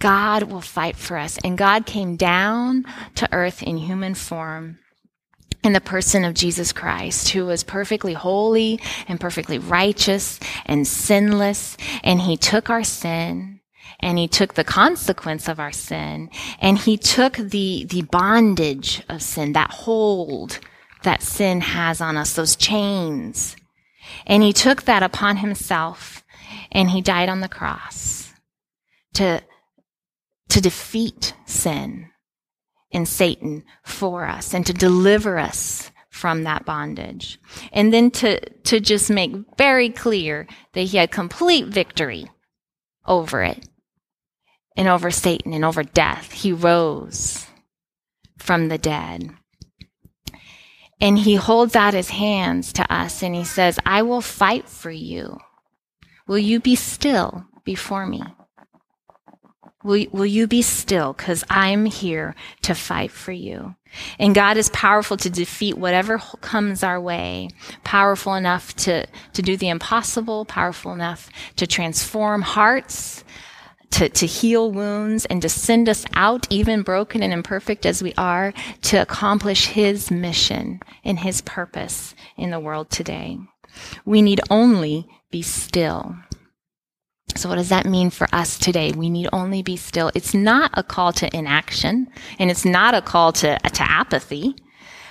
God 0.00 0.42
will 0.42 0.60
fight 0.60 0.96
for 0.96 1.16
us. 1.16 1.38
And 1.42 1.56
God 1.56 1.86
came 1.86 2.16
down 2.16 2.84
to 3.14 3.32
earth 3.32 3.62
in 3.62 3.78
human 3.78 4.14
form 4.14 4.80
in 5.64 5.72
the 5.72 5.80
person 5.80 6.26
of 6.26 6.34
Jesus 6.34 6.74
Christ, 6.74 7.30
who 7.30 7.46
was 7.46 7.64
perfectly 7.64 8.12
holy 8.12 8.82
and 9.08 9.18
perfectly 9.18 9.58
righteous 9.58 10.38
and 10.66 10.86
sinless. 10.86 11.78
And 12.04 12.20
he 12.20 12.36
took 12.36 12.68
our 12.68 12.84
sin 12.84 13.57
and 14.00 14.18
he 14.18 14.28
took 14.28 14.54
the 14.54 14.64
consequence 14.64 15.48
of 15.48 15.58
our 15.58 15.72
sin 15.72 16.30
and 16.60 16.78
he 16.78 16.96
took 16.96 17.34
the, 17.34 17.84
the 17.88 18.02
bondage 18.02 19.02
of 19.08 19.22
sin, 19.22 19.52
that 19.52 19.70
hold 19.70 20.60
that 21.02 21.22
sin 21.22 21.60
has 21.60 22.00
on 22.00 22.16
us, 22.16 22.34
those 22.34 22.56
chains. 22.56 23.56
And 24.26 24.42
he 24.42 24.52
took 24.52 24.82
that 24.82 25.02
upon 25.02 25.38
himself 25.38 26.24
and 26.72 26.90
he 26.90 27.00
died 27.00 27.28
on 27.28 27.40
the 27.40 27.48
cross 27.48 28.32
to, 29.14 29.42
to 30.48 30.60
defeat 30.60 31.34
sin 31.46 32.10
and 32.92 33.06
Satan 33.06 33.64
for 33.84 34.24
us 34.24 34.54
and 34.54 34.64
to 34.66 34.72
deliver 34.72 35.38
us 35.38 35.90
from 36.08 36.44
that 36.44 36.64
bondage. 36.64 37.38
And 37.72 37.92
then 37.92 38.10
to, 38.12 38.40
to 38.40 38.80
just 38.80 39.10
make 39.10 39.32
very 39.56 39.90
clear 39.90 40.46
that 40.72 40.82
he 40.82 40.96
had 40.96 41.10
complete 41.10 41.66
victory 41.66 42.30
over 43.06 43.42
it 43.42 43.68
and 44.78 44.88
over 44.88 45.10
Satan 45.10 45.52
and 45.52 45.64
over 45.64 45.82
death. 45.82 46.32
He 46.32 46.52
rose 46.52 47.46
from 48.38 48.68
the 48.68 48.78
dead. 48.78 49.30
And 51.00 51.18
he 51.18 51.34
holds 51.34 51.76
out 51.76 51.94
his 51.94 52.10
hands 52.10 52.72
to 52.74 52.92
us 52.92 53.22
and 53.22 53.34
he 53.34 53.44
says, 53.44 53.78
I 53.84 54.02
will 54.02 54.20
fight 54.20 54.68
for 54.68 54.90
you. 54.90 55.38
Will 56.26 56.38
you 56.38 56.60
be 56.60 56.76
still 56.76 57.44
before 57.64 58.06
me? 58.06 58.22
Will, 59.84 60.06
will 60.12 60.26
you 60.26 60.46
be 60.46 60.62
still? 60.62 61.12
Because 61.12 61.44
I'm 61.48 61.84
here 61.84 62.34
to 62.62 62.74
fight 62.74 63.10
for 63.10 63.32
you. 63.32 63.76
And 64.18 64.34
God 64.34 64.56
is 64.56 64.70
powerful 64.70 65.16
to 65.18 65.30
defeat 65.30 65.78
whatever 65.78 66.18
comes 66.40 66.82
our 66.82 67.00
way, 67.00 67.48
powerful 67.84 68.34
enough 68.34 68.74
to, 68.76 69.06
to 69.32 69.42
do 69.42 69.56
the 69.56 69.68
impossible, 69.68 70.44
powerful 70.44 70.92
enough 70.92 71.30
to 71.56 71.66
transform 71.66 72.42
hearts, 72.42 73.24
to, 73.90 74.08
to 74.08 74.26
heal 74.26 74.70
wounds, 74.70 75.24
and 75.26 75.42
to 75.42 75.48
send 75.48 75.88
us 75.88 76.04
out, 76.14 76.46
even 76.50 76.82
broken 76.82 77.22
and 77.22 77.32
imperfect 77.32 77.86
as 77.86 78.02
we 78.02 78.14
are, 78.18 78.52
to 78.82 78.96
accomplish 78.98 79.66
His 79.66 80.10
mission 80.10 80.80
and 81.04 81.18
His 81.18 81.40
purpose 81.40 82.14
in 82.36 82.50
the 82.50 82.60
world 82.60 82.90
today. 82.90 83.38
We 84.04 84.22
need 84.22 84.40
only 84.50 85.08
be 85.30 85.42
still. 85.42 86.16
So 87.36 87.48
what 87.48 87.56
does 87.56 87.68
that 87.68 87.86
mean 87.86 88.10
for 88.10 88.26
us 88.32 88.58
today? 88.58 88.92
We 88.92 89.10
need 89.10 89.28
only 89.32 89.62
be 89.62 89.76
still. 89.76 90.10
It's 90.14 90.34
not 90.34 90.70
a 90.74 90.82
call 90.82 91.12
to 91.14 91.36
inaction 91.36 92.08
and 92.38 92.50
it's 92.50 92.64
not 92.64 92.94
a 92.94 93.02
call 93.02 93.32
to, 93.34 93.58
to 93.58 93.82
apathy. 93.82 94.56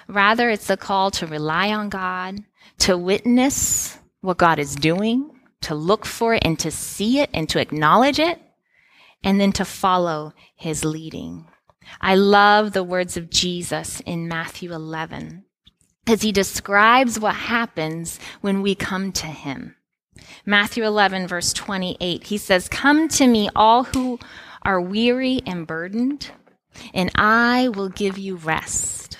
Rather, 0.07 0.49
it's 0.49 0.69
a 0.69 0.77
call 0.77 1.11
to 1.11 1.27
rely 1.27 1.71
on 1.71 1.89
God, 1.89 2.39
to 2.79 2.97
witness 2.97 3.97
what 4.21 4.37
God 4.37 4.59
is 4.59 4.75
doing, 4.75 5.29
to 5.61 5.75
look 5.75 6.05
for 6.05 6.33
it 6.33 6.43
and 6.43 6.57
to 6.59 6.71
see 6.71 7.19
it 7.19 7.29
and 7.33 7.47
to 7.49 7.59
acknowledge 7.59 8.19
it, 8.19 8.41
and 9.27 9.41
then 9.41 9.51
to 9.51 9.65
follow 9.65 10.31
his 10.55 10.85
leading. 10.85 11.45
I 11.99 12.15
love 12.15 12.71
the 12.71 12.81
words 12.81 13.17
of 13.17 13.29
Jesus 13.29 13.99
in 14.05 14.29
Matthew 14.29 14.71
11 14.71 15.43
as 16.07 16.21
he 16.21 16.31
describes 16.31 17.19
what 17.19 17.35
happens 17.35 18.21
when 18.39 18.61
we 18.61 18.73
come 18.73 19.11
to 19.11 19.25
him. 19.27 19.75
Matthew 20.45 20.85
11, 20.85 21.27
verse 21.27 21.51
28, 21.51 22.23
he 22.23 22.37
says, 22.37 22.69
Come 22.69 23.09
to 23.09 23.27
me, 23.27 23.49
all 23.53 23.83
who 23.83 24.17
are 24.61 24.79
weary 24.79 25.41
and 25.45 25.67
burdened, 25.67 26.31
and 26.93 27.11
I 27.15 27.67
will 27.67 27.89
give 27.89 28.17
you 28.17 28.37
rest. 28.37 29.17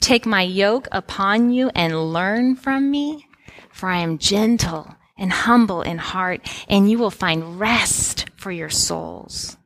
Take 0.00 0.26
my 0.26 0.42
yoke 0.42 0.88
upon 0.90 1.52
you 1.52 1.70
and 1.76 2.12
learn 2.12 2.56
from 2.56 2.90
me, 2.90 3.28
for 3.70 3.88
I 3.88 3.98
am 3.98 4.18
gentle 4.18 4.96
and 5.18 5.32
humble 5.32 5.82
in 5.82 5.98
heart, 5.98 6.48
and 6.68 6.90
you 6.90 6.98
will 6.98 7.10
find 7.10 7.60
rest 7.60 8.30
for 8.36 8.50
your 8.50 8.70
souls. 8.70 9.56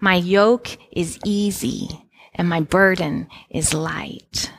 My 0.00 0.16
yoke 0.16 0.76
is 0.90 1.18
easy, 1.24 1.88
and 2.34 2.48
my 2.48 2.60
burden 2.60 3.28
is 3.50 3.72
light. 3.72 4.52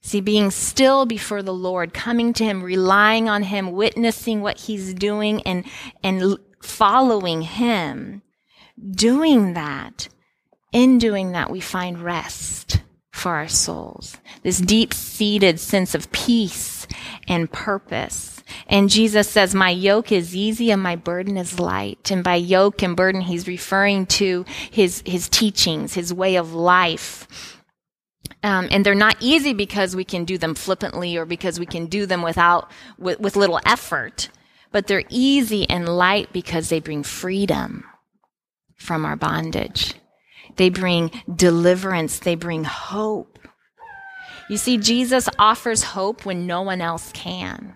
See, 0.00 0.20
being 0.20 0.50
still 0.50 1.04
before 1.04 1.42
the 1.42 1.52
Lord, 1.52 1.92
coming 1.92 2.32
to 2.34 2.44
Him, 2.44 2.62
relying 2.62 3.28
on 3.28 3.42
Him, 3.42 3.72
witnessing 3.72 4.40
what 4.40 4.58
He's 4.58 4.94
doing 4.94 5.42
and, 5.42 5.64
and 6.02 6.38
following 6.62 7.42
Him, 7.42 8.22
doing 8.90 9.54
that, 9.54 10.08
in 10.72 10.98
doing 10.98 11.32
that, 11.32 11.50
we 11.50 11.60
find 11.60 12.02
rest 12.02 12.80
for 13.10 13.32
our 13.32 13.48
souls. 13.48 14.16
This 14.42 14.58
deep 14.58 14.94
seated 14.94 15.58
sense 15.60 15.94
of 15.94 16.10
peace 16.12 16.77
and 17.26 17.50
purpose. 17.50 18.42
And 18.66 18.88
Jesus 18.88 19.28
says, 19.28 19.54
my 19.54 19.70
yoke 19.70 20.10
is 20.10 20.34
easy 20.34 20.70
and 20.70 20.82
my 20.82 20.96
burden 20.96 21.36
is 21.36 21.60
light. 21.60 22.10
And 22.10 22.24
by 22.24 22.36
yoke 22.36 22.82
and 22.82 22.96
burden, 22.96 23.20
he's 23.22 23.46
referring 23.46 24.06
to 24.06 24.44
his, 24.70 25.02
his 25.04 25.28
teachings, 25.28 25.94
his 25.94 26.14
way 26.14 26.36
of 26.36 26.54
life 26.54 27.58
um, 28.42 28.68
and 28.70 28.84
they're 28.84 28.94
not 28.94 29.16
easy 29.20 29.52
because 29.52 29.96
we 29.96 30.04
can 30.04 30.24
do 30.24 30.38
them 30.38 30.54
flippantly 30.54 31.16
or 31.16 31.24
because 31.24 31.58
we 31.58 31.66
can 31.66 31.86
do 31.86 32.06
them 32.06 32.22
without, 32.22 32.70
with, 32.98 33.18
with 33.20 33.36
little 33.36 33.60
effort. 33.66 34.28
But 34.70 34.86
they're 34.86 35.04
easy 35.08 35.68
and 35.68 35.88
light 35.88 36.32
because 36.32 36.68
they 36.68 36.80
bring 36.80 37.02
freedom 37.02 37.84
from 38.76 39.04
our 39.04 39.16
bondage. 39.16 39.94
They 40.56 40.68
bring 40.68 41.10
deliverance. 41.34 42.20
They 42.20 42.36
bring 42.36 42.64
hope. 42.64 43.37
You 44.48 44.56
see, 44.56 44.78
Jesus 44.78 45.28
offers 45.38 45.82
hope 45.82 46.24
when 46.24 46.46
no 46.46 46.62
one 46.62 46.80
else 46.80 47.10
can. 47.12 47.74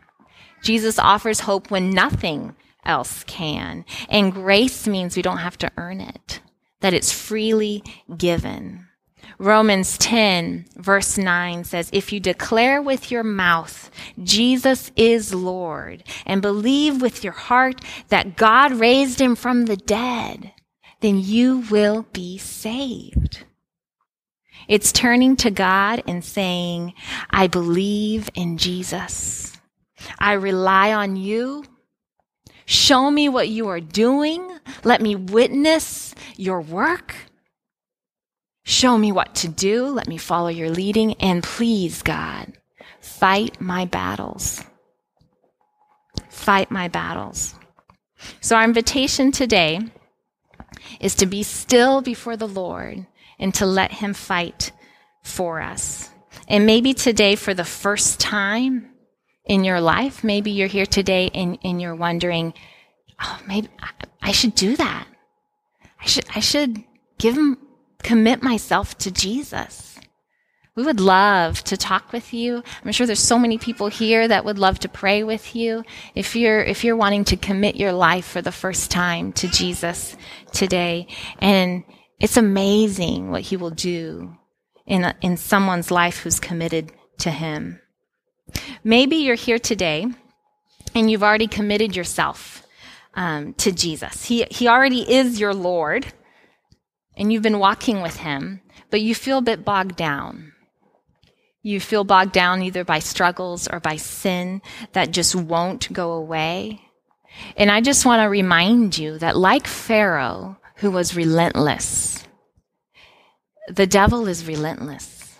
Jesus 0.63 0.99
offers 0.99 1.41
hope 1.41 1.71
when 1.71 1.91
nothing 1.91 2.55
else 2.85 3.25
can. 3.25 3.85
And 4.09 4.33
grace 4.33 4.87
means 4.87 5.17
we 5.17 5.23
don't 5.23 5.39
have 5.39 5.59
to 5.59 5.71
earn 5.77 6.01
it, 6.01 6.41
that 6.81 6.95
it's 6.95 7.13
freely 7.13 7.85
given. 8.17 8.87
Romans 9.39 9.99
10 9.99 10.67
verse 10.77 11.17
9 11.19 11.65
says, 11.65 11.91
if 11.93 12.13
you 12.13 12.21
declare 12.21 12.83
with 12.83 13.11
your 13.11 13.23
mouth 13.23 13.91
Jesus 14.23 14.91
is 14.97 15.33
Lord 15.33 16.05
and 16.27 16.43
believe 16.43 17.01
with 17.01 17.25
your 17.25 17.33
heart 17.33 17.81
that 18.09 18.37
God 18.37 18.73
raised 18.73 19.21
him 19.21 19.35
from 19.35 19.67
the 19.67 19.77
dead, 19.77 20.53
then 21.01 21.19
you 21.21 21.65
will 21.71 22.07
be 22.13 22.37
saved. 22.39 23.45
It's 24.69 24.93
turning 24.93 25.37
to 25.37 25.51
God 25.51 26.03
and 26.07 26.25
saying, 26.25 26.95
I 27.31 27.47
believe 27.47 28.29
in 28.35 28.59
Jesus. 28.59 29.57
I 30.19 30.33
rely 30.33 30.93
on 30.93 31.17
you. 31.17 31.65
Show 32.65 33.11
me 33.11 33.29
what 33.29 33.49
you 33.49 33.69
are 33.69 33.81
doing. 33.81 34.59
Let 34.85 35.01
me 35.01 35.17
witness 35.17 36.15
your 36.37 36.61
work. 36.61 37.15
Show 38.65 38.97
me 38.97 39.11
what 39.11 39.35
to 39.37 39.49
do. 39.49 39.87
Let 39.87 40.07
me 40.09 40.17
follow 40.17 40.49
your 40.49 40.71
leading. 40.71 41.15
And 41.15 41.43
please, 41.43 42.03
God, 42.03 42.53
fight 43.01 43.61
my 43.61 43.85
battles. 43.85 44.63
Fight 46.29 46.71
my 46.71 46.89
battles. 46.89 47.55
So, 48.41 48.57
our 48.57 48.65
invitation 48.65 49.33
today 49.33 49.81
is 51.01 51.17
to 51.17 51.27
be 51.27 51.43
still 51.43 52.01
before 52.01 52.37
the 52.37 52.47
Lord 52.47 53.07
and 53.43 53.53
to 53.55 53.67
let 53.67 53.91
Him 53.91 54.15
fight 54.15 54.71
for 55.23 55.61
us. 55.61 56.09
And 56.49 56.65
maybe 56.65 56.95
today, 56.95 57.35
for 57.35 57.53
the 57.53 57.65
first 57.65 58.21
time 58.21 58.89
in 59.45 59.65
your 59.65 59.81
life, 59.81 60.23
maybe 60.23 60.53
you're 60.53 60.69
here 60.69 60.87
today 60.87 61.29
and, 61.35 61.59
and 61.65 61.83
you're 61.83 61.95
wondering, 61.95 62.55
oh, 63.21 63.41
maybe 63.47 63.69
I, 64.23 64.31
should 64.33 64.55
do 64.55 64.77
that. 64.77 65.07
I 66.01 66.07
should, 66.07 66.25
I 66.35 66.41
should 66.41 66.83
give 67.19 67.37
Him 67.37 67.59
commit 68.03 68.43
myself 68.43 68.97
to 68.99 69.11
Jesus. 69.11 69.99
We 70.75 70.85
would 70.85 71.01
love 71.01 71.63
to 71.65 71.77
talk 71.77 72.13
with 72.13 72.33
you. 72.33 72.63
I'm 72.85 72.93
sure 72.93 73.07
there's 73.07 73.21
so 73.21 73.39
many 73.39 73.59
people 73.59 73.89
here 73.89 74.27
that 74.27 74.45
would 74.45 74.59
love 74.59 74.79
to 74.81 74.89
pray 74.89 75.23
with 75.23 75.55
you. 75.55 75.85
If 76.15 76.35
you're, 76.35 76.63
if 76.63 76.83
you're 76.83 76.97
wanting 76.97 77.25
to 77.25 77.37
commit 77.37 77.77
your 77.77 77.93
life 77.93 78.25
for 78.25 78.41
the 78.41 78.53
first 78.53 78.91
time 78.91 79.33
to 79.35 79.49
Jesus 79.49 80.17
today, 80.53 81.09
and 81.41 81.85
it's 82.23 82.37
amazing 82.37 83.33
what 83.33 83.43
he 83.43 83.57
will 83.57 83.71
do 83.71 84.37
in, 84.87 85.03
a, 85.03 85.15
in 85.21 85.37
someone's 85.37 85.91
life 85.91 86.19
who's 86.19 86.39
committed 86.39 86.93
to 87.19 87.31
him. 87.31 87.81
Maybe 88.85 89.17
you're 89.17 89.35
here 89.35 89.59
today 89.59 90.07
and 90.95 91.11
you've 91.11 91.25
already 91.25 91.49
committed 91.49 91.97
yourself 91.97 92.65
um, 93.15 93.55
to 93.55 93.73
Jesus. 93.73 94.25
He, 94.25 94.47
he 94.51 94.69
already 94.69 95.01
is 95.13 95.41
your 95.41 95.53
Lord 95.53 96.07
and 97.17 97.33
you've 97.33 97.43
been 97.43 97.59
walking 97.59 98.03
with 98.03 98.19
him, 98.19 98.61
but 98.89 99.01
you 99.01 99.17
feel 99.17 99.39
a 99.39 99.43
bit 99.43 99.65
bogged 99.65 99.97
down. 99.97 100.53
You 101.61 101.81
feel 101.81 102.05
bogged 102.05 102.33
down 102.33 102.63
either 102.63 102.85
by 102.85 103.01
struggles 103.01 103.67
or 103.67 103.81
by 103.81 103.97
sin 103.97 104.63
that 104.93 105.11
just 105.11 105.35
won't 105.35 105.93
go 105.93 106.13
away. 106.13 106.83
And 107.57 107.69
I 107.69 107.81
just 107.81 108.07
want 108.07 108.23
to 108.23 108.29
remind 108.29 108.97
you 108.97 109.19
that 109.19 109.37
like 109.37 109.67
Pharaoh, 109.67 110.59
who 110.83 110.91
was 110.91 111.15
relentless, 111.15 112.25
the 113.69 113.87
devil 113.87 114.27
is 114.27 114.49
relentless. 114.49 115.39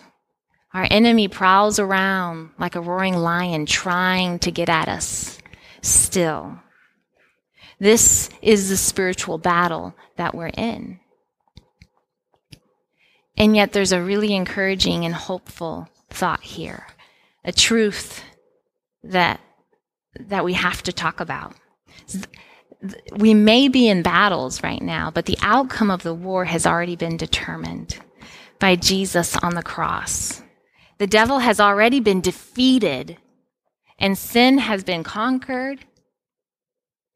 Our 0.73 0.87
enemy 0.89 1.27
prowls 1.27 1.79
around 1.79 2.51
like 2.57 2.75
a 2.75 2.81
roaring 2.81 3.17
lion 3.17 3.65
trying 3.65 4.39
to 4.39 4.51
get 4.51 4.69
at 4.69 4.87
us 4.87 5.37
still. 5.81 6.59
This 7.77 8.29
is 8.41 8.69
the 8.69 8.77
spiritual 8.77 9.37
battle 9.37 9.93
that 10.15 10.33
we're 10.33 10.47
in. 10.47 11.01
And 13.35 13.53
yet, 13.53 13.73
there's 13.73 13.91
a 13.91 14.01
really 14.01 14.33
encouraging 14.33 15.03
and 15.03 15.13
hopeful 15.13 15.89
thought 16.09 16.43
here, 16.43 16.87
a 17.43 17.51
truth 17.51 18.23
that, 19.03 19.41
that 20.17 20.45
we 20.45 20.53
have 20.53 20.83
to 20.83 20.93
talk 20.93 21.19
about. 21.19 21.53
We 23.15 23.33
may 23.33 23.67
be 23.67 23.87
in 23.87 24.03
battles 24.03 24.61
right 24.63 24.81
now, 24.81 25.09
but 25.09 25.25
the 25.25 25.37
outcome 25.41 25.89
of 25.89 26.03
the 26.03 26.13
war 26.13 26.45
has 26.45 26.65
already 26.65 26.95
been 26.95 27.17
determined 27.17 27.99
by 28.59 28.75
Jesus 28.75 29.35
on 29.37 29.55
the 29.55 29.63
cross. 29.63 30.41
The 30.97 31.07
devil 31.07 31.39
has 31.39 31.59
already 31.59 31.99
been 31.99 32.21
defeated, 32.21 33.17
and 33.99 34.17
sin 34.17 34.57
has 34.57 34.83
been 34.83 35.03
conquered. 35.03 35.85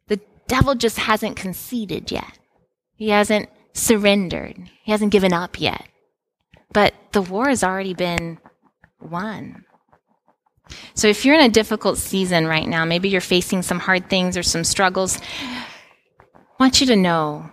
The 0.07 0.19
devil 0.47 0.75
just 0.75 0.97
hasn't 0.99 1.35
conceded 1.35 2.11
yet. 2.11 2.39
He 2.95 3.09
hasn't 3.09 3.49
surrendered. 3.73 4.57
He 4.83 4.91
hasn't 4.91 5.11
given 5.11 5.33
up 5.33 5.59
yet. 5.59 5.87
But 6.73 6.93
the 7.11 7.21
war 7.21 7.49
has 7.49 7.63
already 7.63 7.93
been 7.93 8.39
won. 8.99 9.63
So 10.93 11.07
if 11.07 11.25
you're 11.25 11.35
in 11.35 11.45
a 11.45 11.49
difficult 11.49 11.97
season 11.97 12.47
right 12.47 12.67
now, 12.67 12.85
maybe 12.85 13.09
you're 13.09 13.21
facing 13.21 13.61
some 13.61 13.79
hard 13.79 14.09
things 14.09 14.37
or 14.37 14.43
some 14.43 14.63
struggles, 14.63 15.19
I 16.19 16.63
want 16.63 16.81
you 16.81 16.87
to 16.87 16.95
know 16.95 17.51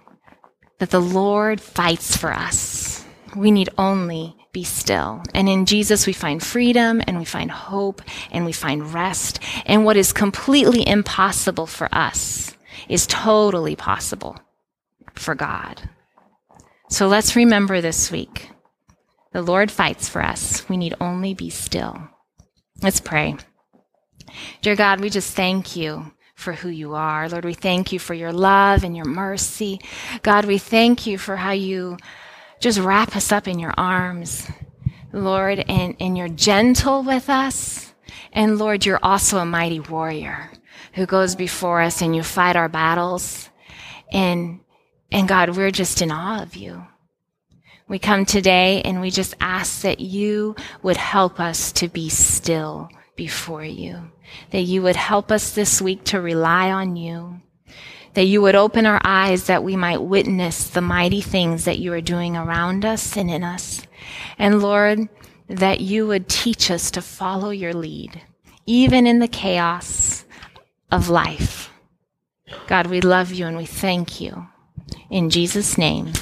that 0.78 0.90
the 0.90 1.00
Lord 1.00 1.60
fights 1.60 2.16
for 2.16 2.32
us. 2.32 3.04
We 3.36 3.50
need 3.50 3.68
only 3.76 4.36
be 4.52 4.64
still. 4.64 5.22
And 5.34 5.48
in 5.48 5.66
Jesus, 5.66 6.06
we 6.06 6.12
find 6.12 6.42
freedom 6.42 7.02
and 7.06 7.18
we 7.18 7.24
find 7.24 7.50
hope 7.50 8.00
and 8.30 8.44
we 8.44 8.52
find 8.52 8.94
rest. 8.94 9.40
And 9.66 9.84
what 9.84 9.96
is 9.96 10.12
completely 10.12 10.86
impossible 10.86 11.66
for 11.66 11.88
us 11.92 12.56
is 12.88 13.06
totally 13.06 13.76
possible 13.76 14.38
for 15.14 15.34
God. 15.34 15.82
So 16.88 17.08
let's 17.08 17.36
remember 17.36 17.80
this 17.80 18.10
week 18.10 18.50
the 19.32 19.42
Lord 19.42 19.70
fights 19.70 20.08
for 20.08 20.22
us. 20.22 20.66
We 20.68 20.76
need 20.76 20.94
only 21.00 21.34
be 21.34 21.50
still. 21.50 22.08
Let's 22.82 23.00
pray. 23.00 23.36
Dear 24.62 24.76
God, 24.76 25.00
we 25.00 25.10
just 25.10 25.34
thank 25.34 25.76
you 25.76 26.12
for 26.34 26.52
who 26.52 26.68
you 26.68 26.94
are. 26.94 27.28
Lord, 27.28 27.44
we 27.44 27.54
thank 27.54 27.92
you 27.92 27.98
for 27.98 28.14
your 28.14 28.32
love 28.32 28.84
and 28.84 28.96
your 28.96 29.06
mercy. 29.06 29.80
God, 30.22 30.44
we 30.44 30.58
thank 30.58 31.06
you 31.06 31.16
for 31.16 31.36
how 31.36 31.52
you 31.52 31.96
just 32.60 32.78
wrap 32.78 33.14
us 33.16 33.30
up 33.30 33.46
in 33.46 33.58
your 33.58 33.74
arms, 33.78 34.50
Lord, 35.12 35.64
and, 35.68 35.96
and 36.00 36.18
you're 36.18 36.28
gentle 36.28 37.02
with 37.02 37.30
us. 37.30 37.94
And 38.32 38.58
Lord, 38.58 38.84
you're 38.84 39.00
also 39.02 39.38
a 39.38 39.44
mighty 39.46 39.80
warrior 39.80 40.50
who 40.94 41.06
goes 41.06 41.36
before 41.36 41.80
us 41.80 42.02
and 42.02 42.14
you 42.14 42.22
fight 42.22 42.56
our 42.56 42.68
battles. 42.68 43.48
And, 44.12 44.60
and 45.12 45.28
God, 45.28 45.56
we're 45.56 45.70
just 45.70 46.02
in 46.02 46.10
awe 46.10 46.42
of 46.42 46.56
you. 46.56 46.86
We 47.94 48.00
come 48.00 48.24
today 48.24 48.82
and 48.82 49.00
we 49.00 49.12
just 49.12 49.36
ask 49.40 49.82
that 49.82 50.00
you 50.00 50.56
would 50.82 50.96
help 50.96 51.38
us 51.38 51.70
to 51.74 51.86
be 51.86 52.08
still 52.08 52.90
before 53.14 53.64
you, 53.64 54.10
that 54.50 54.62
you 54.62 54.82
would 54.82 54.96
help 54.96 55.30
us 55.30 55.52
this 55.52 55.80
week 55.80 56.02
to 56.06 56.20
rely 56.20 56.72
on 56.72 56.96
you, 56.96 57.40
that 58.14 58.24
you 58.24 58.42
would 58.42 58.56
open 58.56 58.84
our 58.84 59.00
eyes 59.04 59.44
that 59.44 59.62
we 59.62 59.76
might 59.76 60.02
witness 60.02 60.66
the 60.66 60.80
mighty 60.80 61.20
things 61.20 61.66
that 61.66 61.78
you 61.78 61.92
are 61.92 62.00
doing 62.00 62.36
around 62.36 62.84
us 62.84 63.16
and 63.16 63.30
in 63.30 63.44
us. 63.44 63.86
And 64.40 64.60
Lord, 64.60 65.08
that 65.48 65.80
you 65.80 66.08
would 66.08 66.28
teach 66.28 66.72
us 66.72 66.90
to 66.90 67.00
follow 67.00 67.50
your 67.50 67.74
lead, 67.74 68.20
even 68.66 69.06
in 69.06 69.20
the 69.20 69.28
chaos 69.28 70.24
of 70.90 71.08
life. 71.08 71.70
God, 72.66 72.88
we 72.88 73.00
love 73.00 73.30
you 73.30 73.46
and 73.46 73.56
we 73.56 73.66
thank 73.66 74.20
you. 74.20 74.48
In 75.10 75.30
Jesus' 75.30 75.78
name, 75.78 76.12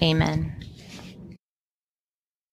amen. 0.00 0.55